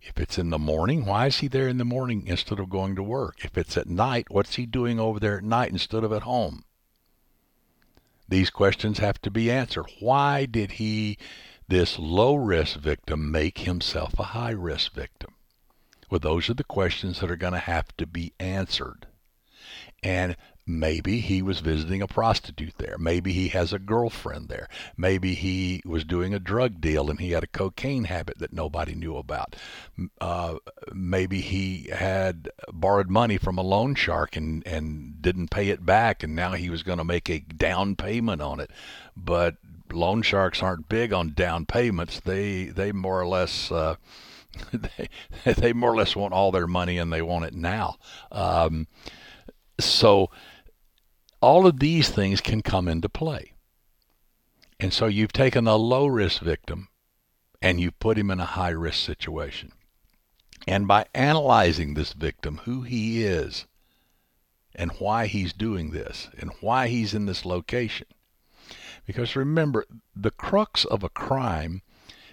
If 0.01 0.17
it's 0.17 0.37
in 0.37 0.49
the 0.49 0.57
morning, 0.57 1.05
why 1.05 1.27
is 1.27 1.39
he 1.39 1.47
there 1.47 1.67
in 1.67 1.77
the 1.77 1.85
morning 1.85 2.25
instead 2.25 2.59
of 2.59 2.69
going 2.69 2.95
to 2.95 3.03
work? 3.03 3.43
If 3.43 3.57
it's 3.57 3.77
at 3.77 3.87
night, 3.87 4.27
what's 4.29 4.55
he 4.55 4.65
doing 4.65 4.99
over 4.99 5.19
there 5.19 5.37
at 5.37 5.43
night 5.43 5.71
instead 5.71 6.03
of 6.03 6.13
at 6.13 6.23
home? 6.23 6.63
These 8.29 8.49
questions 8.49 8.99
have 8.99 9.19
to 9.21 9.31
be 9.31 9.51
answered. 9.51 9.87
Why 9.99 10.45
did 10.45 10.73
he 10.73 11.17
this 11.69 11.99
low 11.99 12.35
risk 12.35 12.77
victim 12.79 13.31
make 13.31 13.59
himself 13.59 14.19
a 14.19 14.23
high 14.23 14.51
risk 14.51 14.93
victim? 14.93 15.33
Well, 16.09 16.19
those 16.19 16.49
are 16.49 16.55
the 16.55 16.63
questions 16.63 17.19
that 17.19 17.29
are 17.29 17.35
going 17.35 17.53
to 17.53 17.59
have 17.59 17.95
to 17.97 18.07
be 18.07 18.33
answered. 18.39 19.05
And 20.01 20.35
maybe 20.65 21.19
he 21.19 21.41
was 21.41 21.59
visiting 21.59 22.01
a 22.01 22.07
prostitute 22.07 22.75
there. 22.77 22.97
Maybe 22.97 23.33
he 23.33 23.49
has 23.49 23.73
a 23.73 23.79
girlfriend 23.79 24.49
there. 24.49 24.67
Maybe 24.97 25.35
he 25.35 25.81
was 25.85 26.05
doing 26.05 26.33
a 26.33 26.39
drug 26.39 26.79
deal 26.79 27.09
and 27.09 27.19
he 27.19 27.31
had 27.31 27.43
a 27.43 27.47
cocaine 27.47 28.05
habit 28.05 28.39
that 28.39 28.53
nobody 28.53 28.95
knew 28.95 29.17
about. 29.17 29.55
Uh, 30.21 30.55
maybe 30.93 31.41
he 31.41 31.89
had 31.91 32.49
borrowed 32.71 33.09
money 33.09 33.37
from 33.37 33.57
a 33.57 33.63
loan 33.63 33.93
shark 33.93 34.35
and, 34.35 34.65
and 34.65 35.21
didn't 35.21 35.49
pay 35.51 35.69
it 35.69 35.85
back, 35.85 36.23
and 36.23 36.35
now 36.35 36.53
he 36.53 36.69
was 36.69 36.83
going 36.83 36.99
to 36.99 37.03
make 37.03 37.29
a 37.29 37.39
down 37.39 37.95
payment 37.95 38.41
on 38.41 38.59
it. 38.59 38.71
But 39.17 39.57
loan 39.93 40.21
sharks 40.21 40.61
aren't 40.61 40.89
big 40.89 41.13
on 41.13 41.33
down 41.33 41.65
payments. 41.65 42.19
They 42.19 42.65
they 42.65 42.91
more 42.91 43.19
or 43.19 43.27
less 43.27 43.71
uh, 43.71 43.95
they 44.73 45.09
they 45.45 45.73
more 45.73 45.91
or 45.91 45.97
less 45.97 46.15
want 46.15 46.33
all 46.33 46.51
their 46.51 46.67
money 46.67 46.97
and 46.97 47.11
they 47.11 47.21
want 47.21 47.45
it 47.45 47.53
now. 47.53 47.97
Um, 48.31 48.87
so 49.79 50.29
all 51.41 51.65
of 51.65 51.79
these 51.79 52.09
things 52.09 52.41
can 52.41 52.61
come 52.61 52.87
into 52.87 53.09
play. 53.09 53.53
And 54.79 54.93
so 54.93 55.07
you've 55.07 55.33
taken 55.33 55.67
a 55.67 55.75
low 55.75 56.07
risk 56.07 56.41
victim 56.41 56.89
and 57.61 57.79
you 57.79 57.91
put 57.91 58.17
him 58.17 58.31
in 58.31 58.39
a 58.39 58.45
high 58.45 58.69
risk 58.69 58.99
situation. 59.05 59.71
And 60.67 60.87
by 60.87 61.05
analyzing 61.13 61.93
this 61.93 62.13
victim, 62.13 62.61
who 62.63 62.81
he 62.81 63.23
is, 63.23 63.65
and 64.75 64.91
why 64.99 65.27
he's 65.27 65.51
doing 65.51 65.91
this, 65.91 66.29
and 66.37 66.51
why 66.61 66.87
he's 66.87 67.13
in 67.13 67.25
this 67.25 67.45
location, 67.45 68.07
because 69.09 69.35
remember, 69.35 69.87
the 70.15 70.29
crux 70.29 70.85
of 70.85 71.03
a 71.03 71.09
crime 71.09 71.81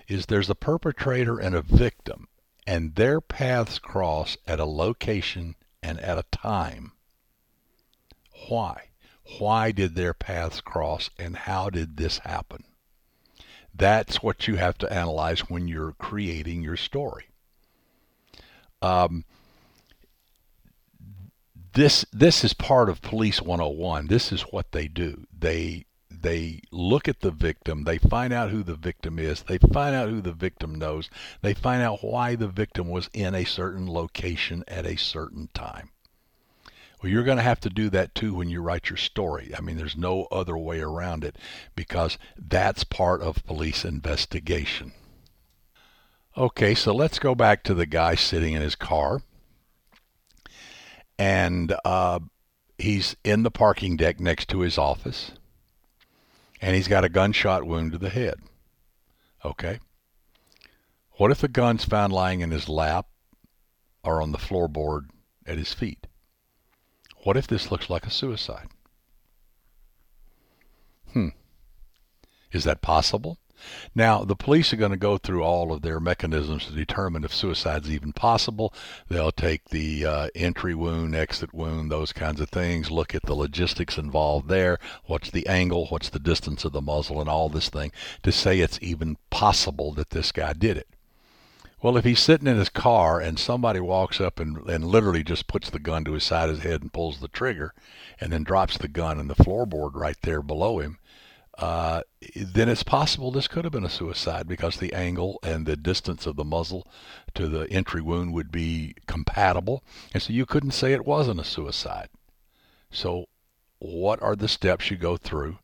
is 0.08 0.26
there's 0.26 0.50
a 0.50 0.54
perpetrator 0.54 1.38
and 1.38 1.54
a 1.54 1.62
victim, 1.62 2.28
and 2.66 2.96
their 2.96 3.18
paths 3.18 3.78
cross 3.78 4.36
at 4.46 4.60
a 4.60 4.66
location 4.66 5.54
and 5.82 5.98
at 6.00 6.18
a 6.18 6.24
time. 6.30 6.92
Why? 8.50 8.90
Why 9.38 9.72
did 9.72 9.94
their 9.94 10.12
paths 10.12 10.60
cross, 10.60 11.08
and 11.18 11.34
how 11.34 11.70
did 11.70 11.96
this 11.96 12.18
happen? 12.18 12.64
That's 13.74 14.22
what 14.22 14.46
you 14.46 14.56
have 14.56 14.76
to 14.76 14.92
analyze 14.92 15.48
when 15.48 15.68
you're 15.68 15.92
creating 15.92 16.62
your 16.62 16.76
story. 16.76 17.28
Um, 18.82 19.24
this 21.72 22.04
this 22.12 22.44
is 22.44 22.52
part 22.52 22.90
of 22.90 23.00
police 23.00 23.40
101 23.40 24.08
this 24.08 24.32
is 24.32 24.42
what 24.42 24.72
they 24.72 24.88
do 24.88 25.26
they 25.38 25.85
they 26.26 26.60
look 26.72 27.06
at 27.06 27.20
the 27.20 27.30
victim, 27.30 27.84
they 27.84 27.98
find 27.98 28.32
out 28.32 28.50
who 28.50 28.64
the 28.64 28.74
victim 28.74 29.18
is, 29.18 29.44
they 29.44 29.58
find 29.58 29.94
out 29.94 30.08
who 30.08 30.20
the 30.20 30.32
victim 30.32 30.74
knows, 30.74 31.08
they 31.40 31.54
find 31.54 31.82
out 31.82 32.02
why 32.02 32.34
the 32.34 32.48
victim 32.48 32.88
was 32.88 33.08
in 33.12 33.34
a 33.34 33.44
certain 33.44 33.88
location 33.88 34.64
at 34.66 34.84
a 34.84 34.96
certain 34.96 35.48
time. 35.54 35.90
Well, 37.00 37.12
you're 37.12 37.22
going 37.22 37.36
to 37.36 37.42
have 37.44 37.60
to 37.60 37.70
do 37.70 37.90
that 37.90 38.14
too 38.14 38.34
when 38.34 38.50
you 38.50 38.60
write 38.60 38.90
your 38.90 38.96
story. 38.96 39.52
I 39.56 39.60
mean, 39.60 39.76
there's 39.76 39.96
no 39.96 40.24
other 40.32 40.56
way 40.56 40.80
around 40.80 41.22
it 41.22 41.36
because 41.76 42.18
that's 42.36 42.82
part 42.82 43.22
of 43.22 43.46
police 43.46 43.84
investigation. 43.84 44.92
Okay, 46.36 46.74
so 46.74 46.92
let's 46.92 47.20
go 47.20 47.34
back 47.34 47.62
to 47.62 47.74
the 47.74 47.86
guy 47.86 48.16
sitting 48.16 48.54
in 48.54 48.62
his 48.62 48.74
car. 48.74 49.22
And 51.18 51.74
uh, 51.84 52.18
he's 52.78 53.14
in 53.22 53.42
the 53.44 53.50
parking 53.50 53.96
deck 53.96 54.18
next 54.18 54.48
to 54.48 54.60
his 54.60 54.76
office 54.76 55.30
and 56.60 56.74
he's 56.74 56.88
got 56.88 57.04
a 57.04 57.08
gunshot 57.08 57.64
wound 57.64 57.92
to 57.92 57.98
the 57.98 58.10
head. 58.10 58.36
Okay? 59.44 59.78
What 61.12 61.30
if 61.30 61.40
the 61.40 61.48
gun's 61.48 61.84
found 61.84 62.12
lying 62.12 62.40
in 62.40 62.50
his 62.50 62.68
lap 62.68 63.06
or 64.02 64.20
on 64.20 64.32
the 64.32 64.38
floorboard 64.38 65.08
at 65.46 65.58
his 65.58 65.72
feet? 65.72 66.06
What 67.24 67.36
if 67.36 67.46
this 67.46 67.70
looks 67.70 67.90
like 67.90 68.06
a 68.06 68.10
suicide? 68.10 68.68
Hmm. 71.12 71.28
Is 72.52 72.64
that 72.64 72.82
possible? 72.82 73.38
Now, 73.94 74.24
the 74.24 74.36
police 74.36 74.72
are 74.72 74.76
going 74.76 74.90
to 74.90 74.96
go 74.96 75.18
through 75.18 75.42
all 75.42 75.72
of 75.72 75.82
their 75.82 76.00
mechanisms 76.00 76.66
to 76.66 76.72
determine 76.72 77.24
if 77.24 77.34
suicide 77.34 77.84
is 77.84 77.90
even 77.90 78.12
possible. 78.12 78.72
They'll 79.08 79.32
take 79.32 79.70
the 79.70 80.04
uh, 80.04 80.28
entry 80.34 80.74
wound, 80.74 81.14
exit 81.14 81.54
wound, 81.54 81.90
those 81.90 82.12
kinds 82.12 82.40
of 82.40 82.50
things, 82.50 82.90
look 82.90 83.14
at 83.14 83.22
the 83.22 83.34
logistics 83.34 83.98
involved 83.98 84.48
there, 84.48 84.78
what's 85.04 85.30
the 85.30 85.46
angle, 85.46 85.86
what's 85.86 86.08
the 86.10 86.18
distance 86.18 86.64
of 86.64 86.72
the 86.72 86.80
muzzle, 86.80 87.20
and 87.20 87.30
all 87.30 87.48
this 87.48 87.68
thing 87.68 87.92
to 88.22 88.32
say 88.32 88.60
it's 88.60 88.78
even 88.82 89.16
possible 89.30 89.92
that 89.92 90.10
this 90.10 90.32
guy 90.32 90.52
did 90.52 90.76
it. 90.76 90.88
Well, 91.82 91.98
if 91.98 92.04
he's 92.04 92.20
sitting 92.20 92.46
in 92.46 92.56
his 92.56 92.70
car 92.70 93.20
and 93.20 93.38
somebody 93.38 93.80
walks 93.80 94.20
up 94.20 94.40
and, 94.40 94.56
and 94.68 94.84
literally 94.84 95.22
just 95.22 95.46
puts 95.46 95.68
the 95.68 95.78
gun 95.78 96.04
to 96.04 96.12
his 96.12 96.24
side 96.24 96.48
of 96.48 96.56
his 96.56 96.64
head 96.64 96.82
and 96.82 96.92
pulls 96.92 97.20
the 97.20 97.28
trigger 97.28 97.74
and 98.18 98.32
then 98.32 98.44
drops 98.44 98.78
the 98.78 98.88
gun 98.88 99.20
in 99.20 99.28
the 99.28 99.34
floorboard 99.34 99.94
right 99.94 100.16
there 100.22 100.42
below 100.42 100.78
him, 100.80 100.98
uh, 101.58 102.02
then 102.36 102.68
it's 102.68 102.82
possible 102.82 103.30
this 103.30 103.48
could 103.48 103.64
have 103.64 103.72
been 103.72 103.84
a 103.84 103.90
suicide 103.90 104.46
because 104.46 104.76
the 104.76 104.92
angle 104.92 105.38
and 105.42 105.64
the 105.64 105.76
distance 105.76 106.26
of 106.26 106.36
the 106.36 106.44
muzzle 106.44 106.86
to 107.34 107.48
the 107.48 107.70
entry 107.70 108.02
wound 108.02 108.34
would 108.34 108.52
be 108.52 108.94
compatible. 109.06 109.82
And 110.12 110.22
so 110.22 110.32
you 110.32 110.44
couldn't 110.44 110.72
say 110.72 110.92
it 110.92 111.06
wasn't 111.06 111.40
a 111.40 111.44
suicide. 111.44 112.08
So, 112.90 113.26
what 113.78 114.22
are 114.22 114.36
the 114.36 114.48
steps 114.48 114.90
you 114.90 114.96
go 114.96 115.16
through 115.16 115.58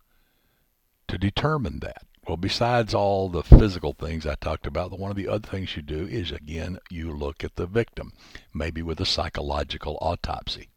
to 1.08 1.18
determine 1.18 1.80
that? 1.80 2.06
Well, 2.26 2.36
besides 2.36 2.94
all 2.94 3.28
the 3.28 3.42
physical 3.42 3.94
things 3.94 4.26
I 4.26 4.36
talked 4.36 4.66
about, 4.66 4.96
one 4.98 5.10
of 5.10 5.16
the 5.16 5.28
other 5.28 5.48
things 5.48 5.76
you 5.76 5.82
do 5.82 6.06
is, 6.06 6.30
again, 6.30 6.78
you 6.88 7.12
look 7.12 7.42
at 7.42 7.56
the 7.56 7.66
victim, 7.66 8.12
maybe 8.54 8.80
with 8.80 9.00
a 9.00 9.06
psychological 9.06 9.98
autopsy. 10.00 10.68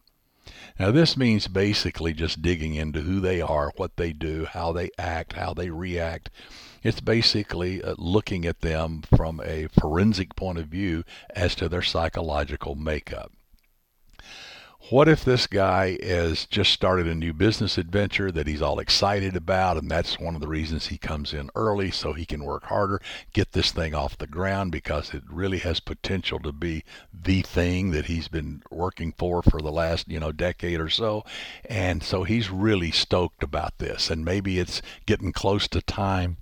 Now, 0.79 0.91
this 0.91 1.15
means 1.15 1.47
basically 1.47 2.13
just 2.13 2.41
digging 2.41 2.75
into 2.75 3.01
who 3.01 3.19
they 3.19 3.41
are, 3.41 3.71
what 3.75 3.97
they 3.97 4.13
do, 4.13 4.45
how 4.45 4.71
they 4.71 4.89
act, 4.97 5.33
how 5.33 5.53
they 5.53 5.69
react. 5.69 6.29
It's 6.83 7.01
basically 7.01 7.81
uh, 7.81 7.95
looking 7.97 8.45
at 8.45 8.61
them 8.61 9.03
from 9.15 9.41
a 9.43 9.67
forensic 9.79 10.35
point 10.35 10.59
of 10.59 10.67
view 10.67 11.03
as 11.35 11.55
to 11.55 11.67
their 11.67 11.81
psychological 11.81 12.75
makeup. 12.75 13.31
What 14.91 15.07
if 15.07 15.25
this 15.25 15.47
guy 15.47 15.97
has 16.03 16.45
just 16.45 16.71
started 16.71 17.07
a 17.07 17.15
new 17.15 17.33
business 17.33 17.79
adventure 17.79 18.31
that 18.31 18.45
he's 18.45 18.61
all 18.61 18.77
excited 18.77 19.35
about, 19.35 19.77
and 19.77 19.89
that's 19.89 20.19
one 20.19 20.35
of 20.35 20.41
the 20.41 20.47
reasons 20.47 20.87
he 20.87 20.99
comes 20.99 21.33
in 21.33 21.49
early 21.55 21.89
so 21.89 22.13
he 22.13 22.23
can 22.23 22.43
work 22.43 22.65
harder, 22.65 23.01
get 23.33 23.53
this 23.53 23.71
thing 23.71 23.95
off 23.95 24.15
the 24.15 24.27
ground 24.27 24.71
because 24.71 25.11
it 25.11 25.23
really 25.27 25.57
has 25.57 25.79
potential 25.79 26.37
to 26.41 26.51
be 26.51 26.83
the 27.11 27.41
thing 27.41 27.91
that 27.91 28.05
he's 28.05 28.27
been 28.27 28.61
working 28.69 29.11
for 29.17 29.41
for 29.41 29.59
the 29.59 29.71
last, 29.71 30.07
you 30.07 30.19
know, 30.19 30.31
decade 30.31 30.79
or 30.79 30.89
so. 30.89 31.25
And 31.67 32.03
so 32.03 32.23
he's 32.23 32.51
really 32.51 32.91
stoked 32.91 33.41
about 33.41 33.79
this, 33.79 34.11
and 34.11 34.23
maybe 34.23 34.59
it's 34.59 34.83
getting 35.07 35.31
close 35.31 35.67
to 35.69 35.81
time 35.81 36.37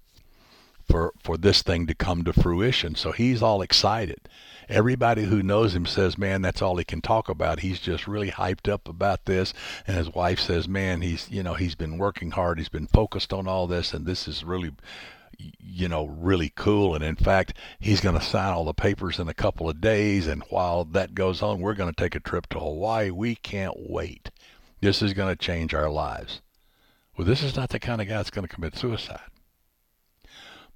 for 0.88 1.14
for 1.22 1.38
this 1.38 1.62
thing 1.62 1.88
to 1.88 1.96
come 1.96 2.24
to 2.24 2.34
fruition. 2.34 2.96
So 2.96 3.12
he's 3.12 3.42
all 3.42 3.62
excited 3.62 4.30
everybody 4.70 5.24
who 5.24 5.44
knows 5.44 5.76
him 5.76 5.86
says, 5.86 6.18
man, 6.18 6.42
that's 6.42 6.62
all 6.62 6.78
he 6.78 6.84
can 6.84 7.02
talk 7.02 7.30
about. 7.30 7.60
He's 7.60 7.80
just 7.80 8.08
really 8.08 8.32
hyped 8.32 8.72
up 8.72 8.88
about 8.88 9.26
this. 9.26 9.54
And 9.88 9.98
his 9.98 10.14
wife 10.14 10.40
says, 10.40 10.68
man, 10.68 11.02
he's, 11.02 11.30
you 11.30 11.44
know, 11.44 11.54
he's 11.54 11.76
been 11.76 11.98
working 11.98 12.32
hard. 12.32 12.58
He's 12.58 12.70
been 12.70 12.88
focused 12.88 13.34
on 13.34 13.48
all 13.48 13.68
this. 13.68 13.94
And 13.94 14.06
this 14.06 14.28
is 14.28 14.44
really, 14.44 14.72
you 15.38 15.88
know, 15.88 16.06
really 16.06 16.52
cool. 16.56 16.96
And 16.96 17.04
in 17.04 17.16
fact, 17.16 17.54
he's 17.80 18.02
going 18.02 18.18
to 18.18 18.26
sign 18.26 18.54
all 18.54 18.66
the 18.66 18.74
papers 18.74 19.20
in 19.20 19.28
a 19.28 19.34
couple 19.34 19.70
of 19.70 19.82
days. 19.82 20.28
And 20.28 20.44
while 20.50 20.86
that 20.86 21.16
goes 21.16 21.42
on, 21.42 21.60
we're 21.60 21.74
going 21.74 21.94
to 21.94 22.02
take 22.02 22.16
a 22.16 22.20
trip 22.20 22.48
to 22.50 22.60
Hawaii. 22.60 23.12
We 23.12 23.36
can't 23.36 23.90
wait. 23.90 24.30
This 24.82 25.02
is 25.02 25.14
going 25.14 25.34
to 25.34 25.42
change 25.42 25.74
our 25.74 25.90
lives. 25.90 26.42
Well, 27.16 27.28
this 27.28 27.44
is 27.44 27.56
not 27.56 27.70
the 27.70 27.80
kind 27.80 28.02
of 28.02 28.08
guy 28.08 28.16
that's 28.16 28.32
going 28.32 28.48
to 28.48 28.54
commit 28.54 28.76
suicide. 28.76 29.22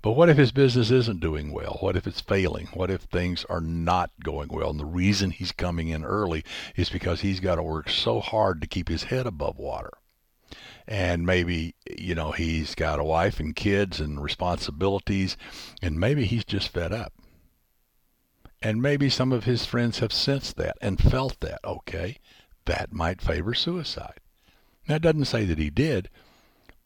But 0.07 0.13
what 0.13 0.29
if 0.29 0.37
his 0.37 0.53
business 0.53 0.89
isn't 0.89 1.19
doing 1.19 1.51
well? 1.51 1.79
What 1.81 1.97
if 1.97 2.07
it's 2.07 2.21
failing? 2.21 2.67
What 2.67 2.89
if 2.89 3.01
things 3.01 3.43
are 3.49 3.59
not 3.59 4.09
going 4.23 4.47
well? 4.47 4.69
And 4.69 4.79
the 4.79 4.85
reason 4.85 5.31
he's 5.31 5.51
coming 5.51 5.89
in 5.89 6.05
early 6.05 6.45
is 6.77 6.89
because 6.89 7.19
he's 7.19 7.41
got 7.41 7.55
to 7.55 7.63
work 7.63 7.89
so 7.89 8.21
hard 8.21 8.61
to 8.61 8.67
keep 8.67 8.87
his 8.87 9.03
head 9.03 9.27
above 9.27 9.57
water. 9.57 9.91
And 10.87 11.25
maybe, 11.25 11.75
you 11.99 12.15
know, 12.15 12.31
he's 12.31 12.73
got 12.73 12.99
a 12.99 13.03
wife 13.03 13.41
and 13.41 13.53
kids 13.53 13.99
and 13.99 14.23
responsibilities, 14.23 15.35
and 15.81 15.99
maybe 15.99 16.23
he's 16.23 16.45
just 16.45 16.69
fed 16.69 16.93
up. 16.93 17.11
And 18.61 18.81
maybe 18.81 19.09
some 19.09 19.33
of 19.33 19.43
his 19.43 19.65
friends 19.65 19.99
have 19.99 20.13
sensed 20.13 20.55
that 20.55 20.77
and 20.79 21.01
felt 21.01 21.41
that, 21.41 21.59
okay, 21.65 22.19
that 22.63 22.93
might 22.93 23.21
favor 23.21 23.53
suicide. 23.53 24.21
Now, 24.87 24.95
it 24.95 25.01
doesn't 25.01 25.25
say 25.25 25.43
that 25.43 25.59
he 25.59 25.69
did, 25.69 26.09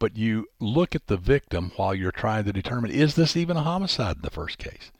but 0.01 0.17
you 0.17 0.47
look 0.59 0.95
at 0.95 1.05
the 1.05 1.15
victim 1.15 1.71
while 1.75 1.93
you're 1.93 2.11
trying 2.11 2.43
to 2.43 2.51
determine 2.51 2.89
is 2.89 3.13
this 3.13 3.37
even 3.37 3.55
a 3.55 3.61
homicide 3.61 4.15
in 4.15 4.23
the 4.23 4.31
first 4.31 4.57
case? 4.57 4.91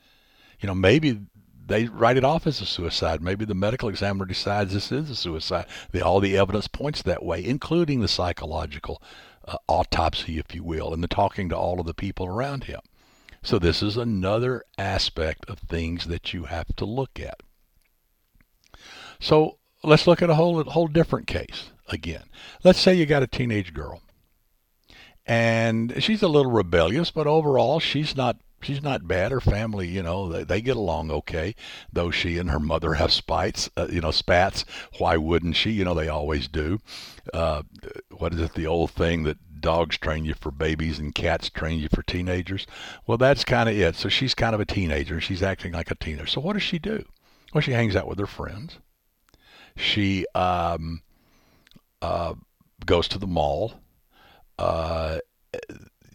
You 0.59 0.67
know, 0.67 0.75
maybe 0.75 1.21
they 1.65 1.85
write 1.85 2.17
it 2.17 2.23
off 2.23 2.45
as 2.45 2.61
a 2.61 2.67
suicide. 2.67 3.19
Maybe 3.19 3.43
the 3.43 3.55
medical 3.55 3.89
examiner 3.89 4.25
decides 4.25 4.73
this 4.73 4.91
is 4.91 5.09
a 5.09 5.15
suicide. 5.15 5.65
The, 5.91 6.05
all 6.05 6.19
the 6.19 6.37
evidence 6.37 6.67
points 6.67 7.01
that 7.01 7.23
way, 7.23 7.43
including 7.43 8.01
the 8.01 8.07
psychological 8.07 9.01
uh, 9.43 9.57
autopsy, 9.67 10.37
if 10.37 10.53
you 10.53 10.63
will, 10.63 10.93
and 10.93 11.03
the 11.03 11.07
talking 11.07 11.49
to 11.49 11.57
all 11.57 11.79
of 11.79 11.87
the 11.87 11.95
people 11.95 12.27
around 12.27 12.65
him. 12.65 12.81
So 13.41 13.57
this 13.57 13.81
is 13.81 13.97
another 13.97 14.63
aspect 14.77 15.49
of 15.49 15.57
things 15.57 16.05
that 16.05 16.31
you 16.31 16.43
have 16.43 16.75
to 16.75 16.85
look 16.85 17.19
at. 17.19 17.41
So 19.19 19.57
let's 19.83 20.05
look 20.05 20.21
at 20.21 20.29
a 20.29 20.35
whole 20.35 20.63
whole 20.63 20.87
different 20.87 21.25
case 21.25 21.71
again. 21.87 22.25
Let's 22.63 22.79
say 22.79 22.93
you 22.93 23.07
got 23.07 23.23
a 23.23 23.27
teenage 23.27 23.73
girl, 23.73 23.99
and 25.31 26.03
she's 26.03 26.21
a 26.21 26.27
little 26.27 26.51
rebellious, 26.51 27.09
but 27.09 27.25
overall 27.25 27.79
she's 27.79 28.17
not 28.17 28.41
she's 28.61 28.83
not 28.83 29.07
bad. 29.07 29.31
Her 29.31 29.39
family, 29.39 29.87
you 29.87 30.03
know, 30.03 30.27
they, 30.27 30.43
they 30.43 30.61
get 30.61 30.75
along 30.75 31.09
okay. 31.09 31.55
Though 31.93 32.11
she 32.11 32.37
and 32.37 32.49
her 32.49 32.59
mother 32.59 32.95
have 32.95 33.13
spites, 33.13 33.69
uh, 33.77 33.87
you 33.89 34.01
know, 34.01 34.11
spats. 34.11 34.65
Why 34.97 35.15
wouldn't 35.15 35.55
she? 35.55 35.71
You 35.71 35.85
know, 35.85 35.93
they 35.93 36.09
always 36.09 36.49
do. 36.49 36.79
Uh, 37.33 37.63
what 38.17 38.33
is 38.33 38.41
it? 38.41 38.55
The 38.55 38.67
old 38.67 38.91
thing 38.91 39.23
that 39.23 39.37
dogs 39.61 39.97
train 39.97 40.25
you 40.25 40.33
for 40.33 40.51
babies 40.51 40.99
and 40.99 41.15
cats 41.15 41.49
train 41.49 41.79
you 41.79 41.87
for 41.87 42.03
teenagers. 42.03 42.67
Well, 43.07 43.17
that's 43.17 43.45
kind 43.45 43.69
of 43.69 43.77
it. 43.77 43.95
So 43.95 44.09
she's 44.09 44.35
kind 44.35 44.53
of 44.53 44.59
a 44.59 44.65
teenager. 44.65 45.13
And 45.13 45.23
she's 45.23 45.41
acting 45.41 45.71
like 45.71 45.91
a 45.91 45.95
teenager. 45.95 46.27
So 46.27 46.41
what 46.41 46.53
does 46.53 46.63
she 46.63 46.77
do? 46.77 47.05
Well, 47.53 47.61
she 47.61 47.71
hangs 47.71 47.95
out 47.95 48.07
with 48.07 48.19
her 48.19 48.27
friends. 48.27 48.79
She 49.77 50.25
um, 50.35 51.03
uh, 52.01 52.33
goes 52.85 53.07
to 53.07 53.17
the 53.17 53.27
mall. 53.27 53.75
Uh, 54.61 55.19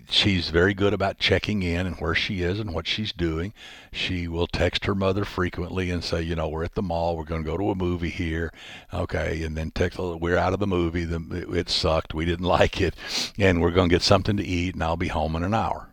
she's 0.08 0.50
very 0.50 0.72
good 0.72 0.92
about 0.92 1.18
checking 1.18 1.64
in 1.64 1.84
and 1.84 1.96
where 1.96 2.14
she 2.14 2.42
is 2.42 2.60
and 2.60 2.72
what 2.72 2.86
she's 2.86 3.12
doing. 3.12 3.52
She 3.92 4.28
will 4.28 4.46
text 4.46 4.84
her 4.84 4.94
mother 4.94 5.24
frequently 5.24 5.90
and 5.90 6.04
say, 6.04 6.22
you 6.22 6.36
know, 6.36 6.48
we're 6.48 6.62
at 6.62 6.76
the 6.76 6.82
mall. 6.82 7.16
We're 7.16 7.24
going 7.24 7.42
to 7.42 7.50
go 7.50 7.56
to 7.56 7.70
a 7.70 7.74
movie 7.74 8.10
here. 8.10 8.52
Okay. 8.94 9.42
And 9.42 9.56
then 9.56 9.72
text, 9.72 9.98
we're 9.98 10.36
out 10.36 10.52
of 10.52 10.60
the 10.60 10.66
movie. 10.66 11.04
The, 11.04 11.52
it 11.52 11.68
sucked. 11.68 12.14
We 12.14 12.24
didn't 12.24 12.46
like 12.58 12.80
it. 12.80 12.94
And 13.36 13.60
we're 13.60 13.72
going 13.72 13.88
to 13.88 13.94
get 13.94 14.02
something 14.02 14.36
to 14.36 14.44
eat 14.44 14.74
and 14.74 14.84
I'll 14.84 14.96
be 14.96 15.08
home 15.08 15.34
in 15.34 15.42
an 15.42 15.54
hour. 15.54 15.92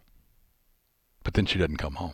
But 1.24 1.34
then 1.34 1.48
she 1.48 1.58
doesn't 1.58 1.78
come 1.78 1.96
home. 1.96 2.14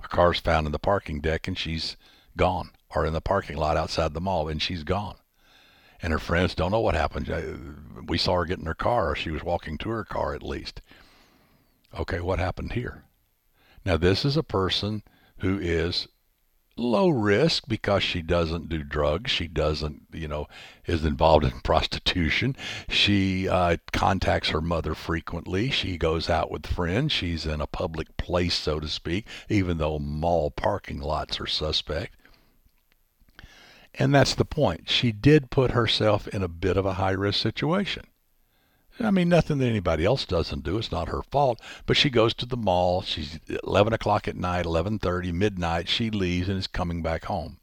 Her 0.00 0.08
car's 0.08 0.38
found 0.38 0.66
in 0.66 0.72
the 0.72 0.78
parking 0.78 1.20
deck 1.20 1.48
and 1.48 1.58
she's 1.58 1.96
gone 2.36 2.70
or 2.94 3.04
in 3.04 3.12
the 3.12 3.20
parking 3.20 3.56
lot 3.56 3.76
outside 3.76 4.14
the 4.14 4.20
mall 4.20 4.46
and 4.46 4.62
she's 4.62 4.84
gone 4.84 5.16
and 6.02 6.12
her 6.12 6.18
friends 6.18 6.54
don't 6.54 6.70
know 6.70 6.80
what 6.80 6.94
happened. 6.94 7.30
Uh, 7.30 8.02
we 8.06 8.18
saw 8.18 8.36
her 8.36 8.44
get 8.44 8.58
in 8.58 8.66
her 8.66 8.74
car, 8.74 9.10
or 9.10 9.16
she 9.16 9.30
was 9.30 9.42
walking 9.42 9.78
to 9.78 9.90
her 9.90 10.04
car 10.04 10.34
at 10.34 10.42
least. 10.42 10.80
Okay, 11.98 12.20
what 12.20 12.38
happened 12.38 12.72
here? 12.72 13.04
Now, 13.84 13.96
this 13.96 14.24
is 14.24 14.36
a 14.36 14.42
person 14.42 15.02
who 15.38 15.58
is 15.58 16.08
low 16.78 17.08
risk 17.08 17.64
because 17.66 18.02
she 18.02 18.22
doesn't 18.22 18.68
do 18.68 18.82
drugs. 18.84 19.30
She 19.30 19.48
doesn't, 19.48 20.02
you 20.12 20.28
know, 20.28 20.46
is 20.86 21.04
involved 21.04 21.44
in 21.44 21.60
prostitution. 21.64 22.56
She 22.88 23.48
uh, 23.48 23.78
contacts 23.92 24.50
her 24.50 24.60
mother 24.60 24.94
frequently. 24.94 25.70
She 25.70 25.98
goes 25.98 26.30
out 26.30 26.50
with 26.50 26.66
friends. 26.66 27.12
She's 27.12 27.46
in 27.46 27.60
a 27.60 27.66
public 27.66 28.16
place, 28.16 28.54
so 28.54 28.80
to 28.80 28.88
speak, 28.88 29.26
even 29.48 29.78
though 29.78 29.98
mall 29.98 30.50
parking 30.50 31.00
lots 31.00 31.40
are 31.40 31.46
suspect. 31.46 32.14
And 33.98 34.14
that's 34.14 34.34
the 34.34 34.44
point. 34.44 34.88
She 34.88 35.10
did 35.10 35.50
put 35.50 35.72
herself 35.72 36.28
in 36.28 36.42
a 36.42 36.48
bit 36.48 36.76
of 36.76 36.86
a 36.86 36.94
high 36.94 37.10
risk 37.12 37.40
situation. 37.40 38.04
I 39.00 39.10
mean, 39.10 39.28
nothing 39.28 39.58
that 39.58 39.68
anybody 39.68 40.04
else 40.04 40.24
doesn't 40.24 40.64
do. 40.64 40.78
It's 40.78 40.90
not 40.90 41.08
her 41.08 41.22
fault. 41.22 41.60
But 41.86 41.96
she 41.96 42.10
goes 42.10 42.34
to 42.34 42.46
the 42.46 42.56
mall. 42.56 43.02
She's 43.02 43.38
11 43.64 43.92
o'clock 43.92 44.26
at 44.26 44.36
night, 44.36 44.66
11:30, 44.66 45.32
midnight. 45.32 45.88
She 45.88 46.10
leaves 46.10 46.48
and 46.48 46.58
is 46.58 46.66
coming 46.66 47.02
back 47.02 47.26
home. 47.26 47.58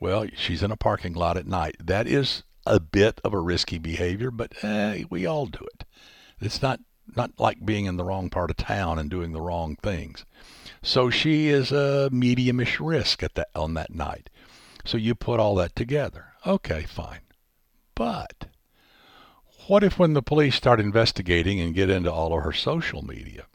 Well, 0.00 0.26
she's 0.34 0.62
in 0.62 0.70
a 0.70 0.76
parking 0.76 1.14
lot 1.14 1.36
at 1.36 1.46
night. 1.46 1.76
That 1.78 2.06
is 2.06 2.42
a 2.66 2.80
bit 2.80 3.20
of 3.22 3.32
a 3.32 3.40
risky 3.40 3.78
behavior, 3.78 4.30
but 4.30 4.52
eh, 4.62 5.04
we 5.10 5.26
all 5.26 5.46
do 5.46 5.66
it. 5.74 5.84
It's 6.40 6.62
not 6.62 6.80
not 7.14 7.38
like 7.38 7.64
being 7.64 7.86
in 7.86 7.96
the 7.96 8.04
wrong 8.04 8.28
part 8.28 8.50
of 8.50 8.56
town 8.56 8.98
and 8.98 9.08
doing 9.08 9.32
the 9.32 9.40
wrong 9.40 9.76
things. 9.76 10.24
So 10.82 11.08
she 11.08 11.48
is 11.48 11.70
a 11.70 12.10
mediumish 12.12 12.84
risk 12.84 13.22
at 13.22 13.34
that 13.34 13.48
on 13.54 13.74
that 13.74 13.94
night. 13.94 14.28
So 14.86 14.96
you 14.96 15.16
put 15.16 15.40
all 15.40 15.56
that 15.56 15.74
together. 15.74 16.26
Okay, 16.46 16.84
fine. 16.84 17.20
But 17.96 18.46
what 19.66 19.82
if 19.82 19.98
when 19.98 20.12
the 20.12 20.22
police 20.22 20.54
start 20.54 20.78
investigating 20.78 21.60
and 21.60 21.74
get 21.74 21.90
into 21.90 22.12
all 22.12 22.36
of 22.36 22.44
her 22.44 22.52
social 22.52 23.02
media, 23.02 23.46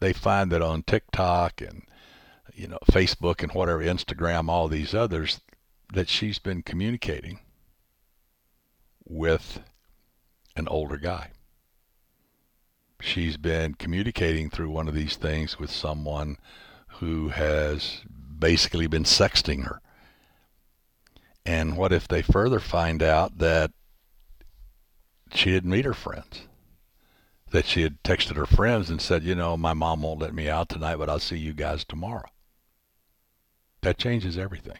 they 0.00 0.12
find 0.12 0.52
that 0.52 0.60
on 0.60 0.82
TikTok 0.82 1.62
and 1.62 1.84
you 2.52 2.68
know 2.68 2.78
Facebook 2.90 3.42
and 3.42 3.52
whatever 3.52 3.80
Instagram, 3.80 4.50
all 4.50 4.68
these 4.68 4.92
others, 4.92 5.40
that 5.94 6.10
she's 6.10 6.38
been 6.38 6.62
communicating 6.62 7.38
with 9.08 9.60
an 10.56 10.68
older 10.68 10.98
guy. 10.98 11.30
She's 13.00 13.38
been 13.38 13.74
communicating 13.74 14.50
through 14.50 14.70
one 14.70 14.88
of 14.88 14.94
these 14.94 15.16
things 15.16 15.58
with 15.58 15.70
someone 15.70 16.36
who 16.98 17.30
has 17.30 18.02
basically 18.38 18.86
been 18.86 19.04
sexting 19.04 19.64
her 19.64 19.80
and 21.44 21.76
what 21.76 21.92
if 21.92 22.06
they 22.06 22.22
further 22.22 22.60
find 22.60 23.02
out 23.02 23.38
that 23.38 23.72
she 25.34 25.50
didn't 25.50 25.70
meet 25.70 25.84
her 25.84 25.94
friends? 25.94 26.42
That 27.50 27.66
she 27.66 27.82
had 27.82 28.02
texted 28.02 28.36
her 28.36 28.46
friends 28.46 28.88
and 28.88 29.00
said, 29.00 29.24
you 29.24 29.34
know, 29.34 29.56
my 29.56 29.74
mom 29.74 30.02
won't 30.02 30.20
let 30.20 30.34
me 30.34 30.48
out 30.48 30.68
tonight, 30.68 30.96
but 30.96 31.10
I'll 31.10 31.18
see 31.18 31.36
you 31.36 31.52
guys 31.52 31.84
tomorrow. 31.84 32.28
That 33.82 33.98
changes 33.98 34.38
everything. 34.38 34.78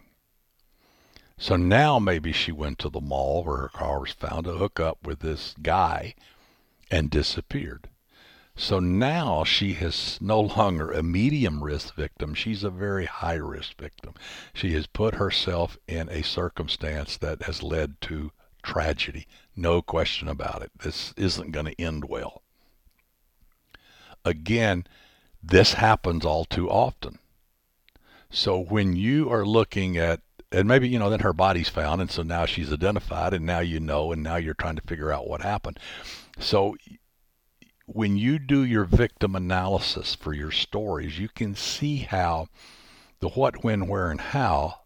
So 1.37 1.57
now 1.57 1.99
maybe 1.99 2.33
she 2.33 2.53
went 2.53 2.79
to 2.79 2.89
the 2.89 3.01
mall 3.01 3.43
where 3.43 3.57
her 3.57 3.69
car 3.69 4.01
was 4.01 4.13
found 4.13 4.45
to 4.45 4.53
hook 4.53 4.79
up 4.79 5.05
with 5.05 5.19
this 5.19 5.55
guy 5.61 6.15
and 6.91 7.11
disappeared. 7.11 7.89
So 8.55 8.81
now 8.81 9.45
she 9.45 9.73
is 9.73 10.19
no 10.21 10.41
longer 10.41 10.91
a 10.91 11.03
medium 11.03 11.65
risk 11.65 11.95
victim. 11.95 12.35
She's 12.35 12.63
a 12.63 12.71
very 12.71 13.07
high 13.07 13.35
risk 13.35 13.79
victim. 13.79 14.15
She 14.53 14.73
has 14.75 14.87
put 14.87 15.15
herself 15.15 15.79
in 15.89 16.09
a 16.11 16.23
circumstance 16.23 17.17
that 17.17 17.43
has 17.43 17.63
led 17.63 18.01
to 18.03 18.31
tragedy. 18.63 19.27
No 19.57 19.83
question 19.83 20.29
about 20.29 20.63
it. 20.63 20.71
This 20.79 21.15
isn't 21.17 21.53
going 21.53 21.67
to 21.67 21.81
end 21.81 22.05
well. 22.05 22.43
Again, 24.25 24.87
this 25.43 25.75
happens 25.75 26.25
all 26.25 26.45
too 26.45 26.71
often. 26.71 27.19
So 28.31 28.59
when 28.59 28.95
you 28.95 29.31
are 29.31 29.45
looking 29.45 29.97
at 29.97 30.21
and 30.53 30.69
maybe 30.69 30.89
you 30.89 30.99
know 30.99 31.11
then 31.11 31.21
her 31.21 31.33
body's 31.33 31.69
found 31.69 32.01
and 32.01 32.11
so 32.11 32.23
now 32.23 32.47
she's 32.47 32.73
identified 32.73 33.33
and 33.35 33.47
now 33.47 33.61
you 33.61 33.81
know 33.81 34.13
and 34.13 34.23
now 34.23 34.37
you're 34.37 34.55
trying 34.55 34.77
to 34.77 34.83
figure 34.83 35.11
out 35.11 35.27
what 35.27 35.41
happened 35.41 35.79
so 36.39 36.77
when 37.95 38.17
you 38.17 38.39
do 38.39 38.65
your 38.65 38.85
victim 38.85 39.37
analysis 39.37 40.15
for 40.15 40.33
your 40.33 40.51
stories, 40.51 41.19
you 41.19 41.29
can 41.29 41.55
see 41.55 41.99
how 41.99 42.49
the 43.21 43.29
what, 43.29 43.63
when, 43.63 43.87
where, 43.87 44.11
and 44.11 44.21
how 44.21 44.81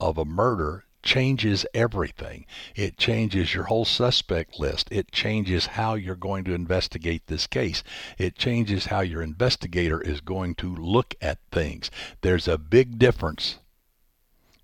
of 0.00 0.16
a 0.16 0.24
murder 0.24 0.84
changes 1.02 1.66
everything. 1.74 2.46
It 2.74 2.96
changes 2.96 3.54
your 3.54 3.64
whole 3.64 3.84
suspect 3.84 4.58
list. 4.58 4.88
It 4.90 5.12
changes 5.12 5.66
how 5.66 5.94
you're 5.94 6.16
going 6.16 6.44
to 6.44 6.54
investigate 6.54 7.26
this 7.26 7.46
case. 7.46 7.82
It 8.18 8.36
changes 8.36 8.86
how 8.86 9.00
your 9.00 9.22
investigator 9.22 10.00
is 10.00 10.20
going 10.20 10.54
to 10.56 10.74
look 10.74 11.14
at 11.20 11.38
things. 11.52 11.90
There's 12.22 12.48
a 12.48 12.58
big 12.58 12.98
difference 12.98 13.58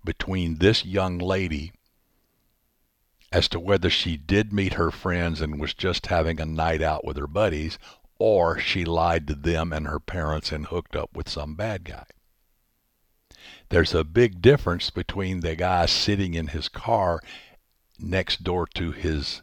between 0.03 0.57
this 0.57 0.83
young 0.83 1.17
lady 1.19 1.71
as 3.33 3.47
to 3.49 3.59
whether 3.59 3.89
she 3.89 4.15
did 4.15 4.53
meet 4.53 4.73
her 4.73 4.91
friends 4.91 5.41
and 5.41 5.59
was 5.59 5.73
just 5.73 6.05
having 6.05 6.39
a 6.39 6.45
night 6.45 6.83
out 6.83 7.03
with 7.03 7.17
her 7.17 7.27
buddies, 7.27 7.79
or 8.19 8.59
she 8.59 8.85
lied 8.85 9.27
to 9.27 9.33
them 9.33 9.73
and 9.73 9.87
her 9.87 9.99
parents 9.99 10.51
and 10.51 10.67
hooked 10.67 10.95
up 10.95 11.09
with 11.15 11.27
some 11.27 11.55
bad 11.55 11.83
guy. 11.83 12.05
There's 13.69 13.95
a 13.95 14.03
big 14.03 14.39
difference 14.39 14.91
between 14.91 15.39
the 15.39 15.55
guy 15.55 15.87
sitting 15.87 16.35
in 16.35 16.47
his 16.47 16.69
car 16.69 17.21
next 17.97 18.43
door 18.43 18.67
to 18.75 18.91
his 18.91 19.41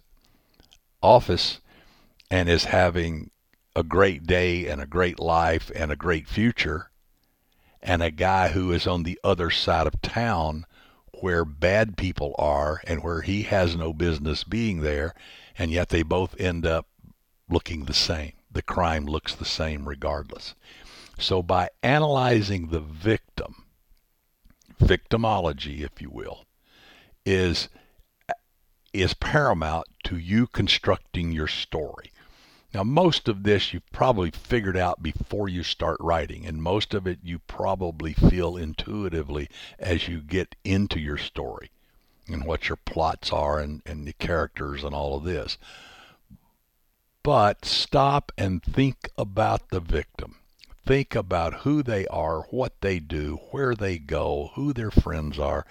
office 1.02 1.58
and 2.30 2.48
is 2.48 2.66
having 2.66 3.32
a 3.74 3.82
great 3.82 4.24
day 4.24 4.68
and 4.68 4.80
a 4.80 4.86
great 4.86 5.18
life 5.18 5.68
and 5.74 5.90
a 5.90 5.96
great 5.96 6.28
future, 6.28 6.90
and 7.82 8.04
a 8.04 8.12
guy 8.12 8.50
who 8.50 8.70
is 8.70 8.86
on 8.86 9.02
the 9.02 9.18
other 9.24 9.50
side 9.50 9.88
of 9.88 10.00
town 10.00 10.64
where 11.20 11.44
bad 11.44 11.96
people 11.96 12.34
are 12.38 12.80
and 12.86 13.02
where 13.02 13.22
he 13.22 13.42
has 13.42 13.76
no 13.76 13.92
business 13.92 14.44
being 14.44 14.80
there, 14.80 15.14
and 15.58 15.70
yet 15.70 15.90
they 15.90 16.02
both 16.02 16.38
end 16.40 16.66
up 16.66 16.86
looking 17.48 17.84
the 17.84 17.94
same. 17.94 18.32
The 18.50 18.62
crime 18.62 19.06
looks 19.06 19.34
the 19.34 19.44
same 19.44 19.88
regardless. 19.88 20.54
So 21.18 21.42
by 21.42 21.68
analyzing 21.82 22.68
the 22.68 22.80
victim, 22.80 23.64
victimology, 24.80 25.80
if 25.80 26.00
you 26.00 26.10
will, 26.10 26.46
is 27.24 27.68
is 28.92 29.14
paramount 29.14 29.86
to 30.02 30.16
you 30.16 30.48
constructing 30.48 31.30
your 31.30 31.46
story. 31.46 32.10
Now, 32.72 32.84
most 32.84 33.26
of 33.28 33.42
this 33.42 33.72
you've 33.72 33.90
probably 33.90 34.30
figured 34.30 34.76
out 34.76 35.02
before 35.02 35.48
you 35.48 35.64
start 35.64 35.96
writing, 36.00 36.46
and 36.46 36.62
most 36.62 36.94
of 36.94 37.06
it 37.06 37.18
you 37.22 37.40
probably 37.40 38.12
feel 38.12 38.56
intuitively 38.56 39.48
as 39.78 40.06
you 40.06 40.20
get 40.20 40.54
into 40.64 41.00
your 41.00 41.18
story 41.18 41.70
and 42.28 42.44
what 42.44 42.68
your 42.68 42.76
plots 42.76 43.32
are 43.32 43.58
and, 43.58 43.82
and 43.84 44.06
the 44.06 44.12
characters 44.12 44.84
and 44.84 44.94
all 44.94 45.16
of 45.16 45.24
this. 45.24 45.58
But 47.24 47.64
stop 47.64 48.30
and 48.38 48.62
think 48.62 49.10
about 49.18 49.70
the 49.70 49.80
victim. 49.80 50.36
Think 50.86 51.14
about 51.14 51.60
who 51.60 51.82
they 51.82 52.06
are, 52.06 52.42
what 52.50 52.80
they 52.80 53.00
do, 53.00 53.40
where 53.50 53.74
they 53.74 53.98
go, 53.98 54.52
who 54.54 54.72
their 54.72 54.90
friends 54.90 55.38
are, 55.38 55.66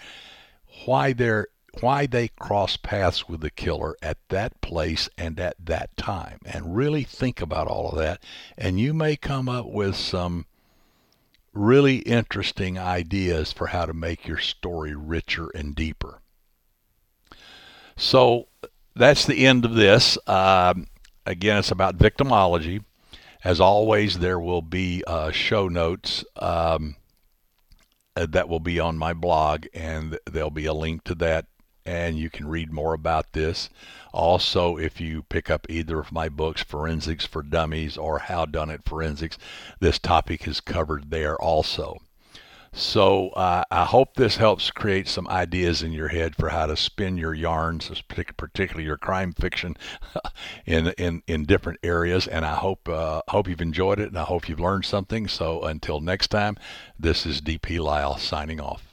why 0.85 1.13
they're 1.13 1.47
why 1.81 2.05
they 2.05 2.29
cross 2.39 2.77
paths 2.77 3.27
with 3.27 3.41
the 3.41 3.49
killer 3.49 3.95
at 4.01 4.17
that 4.29 4.59
place 4.61 5.09
and 5.17 5.39
at 5.39 5.55
that 5.63 5.95
time. 5.97 6.39
And 6.45 6.75
really 6.75 7.03
think 7.03 7.41
about 7.41 7.67
all 7.67 7.89
of 7.89 7.97
that. 7.97 8.21
And 8.57 8.79
you 8.79 8.93
may 8.93 9.15
come 9.15 9.47
up 9.47 9.67
with 9.67 9.95
some 9.95 10.45
really 11.53 11.97
interesting 11.97 12.77
ideas 12.77 13.51
for 13.51 13.67
how 13.67 13.85
to 13.85 13.93
make 13.93 14.27
your 14.27 14.37
story 14.37 14.95
richer 14.95 15.49
and 15.49 15.75
deeper. 15.75 16.21
So 17.95 18.47
that's 18.95 19.25
the 19.25 19.45
end 19.45 19.65
of 19.65 19.75
this. 19.75 20.17
Um, 20.27 20.87
again 21.25 21.57
it's 21.57 21.71
about 21.71 21.97
victimology. 21.97 22.83
As 23.43 23.59
always 23.59 24.19
there 24.19 24.39
will 24.39 24.61
be 24.61 25.03
uh, 25.07 25.31
show 25.31 25.67
notes 25.67 26.25
um, 26.35 26.95
that 28.15 28.49
will 28.49 28.59
be 28.59 28.79
on 28.79 28.97
my 28.97 29.13
blog 29.13 29.65
and 29.73 30.19
there'll 30.25 30.49
be 30.49 30.65
a 30.65 30.73
link 30.73 31.03
to 31.05 31.15
that 31.15 31.45
and 31.89 32.19
you 32.19 32.29
can 32.29 32.47
read 32.47 32.71
more 32.71 32.93
about 32.93 33.33
this. 33.33 33.69
Also, 34.13 34.77
if 34.77 35.01
you 35.01 35.23
pick 35.23 35.49
up 35.49 35.65
either 35.69 35.99
of 35.99 36.11
my 36.11 36.29
books, 36.29 36.61
Forensics 36.61 37.25
for 37.25 37.41
Dummies 37.41 37.97
or 37.97 38.19
Howdunit 38.19 38.85
Forensics, 38.85 39.39
this 39.79 39.97
topic 39.97 40.47
is 40.47 40.61
covered 40.61 41.09
there 41.09 41.35
also. 41.35 41.97
So 42.71 43.29
uh, 43.29 43.63
I 43.71 43.85
hope 43.85 44.13
this 44.13 44.37
helps 44.37 44.69
create 44.69 45.07
some 45.07 45.27
ideas 45.27 45.81
in 45.81 45.91
your 45.91 46.09
head 46.09 46.35
for 46.35 46.49
how 46.49 46.67
to 46.67 46.77
spin 46.77 47.17
your 47.17 47.33
yarns, 47.33 47.89
particularly 48.37 48.85
your 48.85 48.97
crime 48.97 49.33
fiction, 49.33 49.75
in 50.67 50.89
in 50.99 51.23
in 51.25 51.45
different 51.45 51.79
areas. 51.81 52.27
And 52.27 52.45
I 52.45 52.53
hope 52.53 52.87
uh, 52.87 53.23
hope 53.29 53.47
you've 53.47 53.61
enjoyed 53.61 53.99
it, 53.99 54.09
and 54.09 54.19
I 54.19 54.23
hope 54.25 54.47
you've 54.47 54.59
learned 54.59 54.85
something. 54.85 55.27
So 55.27 55.63
until 55.63 55.99
next 55.99 56.27
time, 56.27 56.57
this 56.99 57.25
is 57.25 57.41
DP 57.41 57.79
Lyle 57.79 58.17
signing 58.17 58.61
off. 58.61 58.88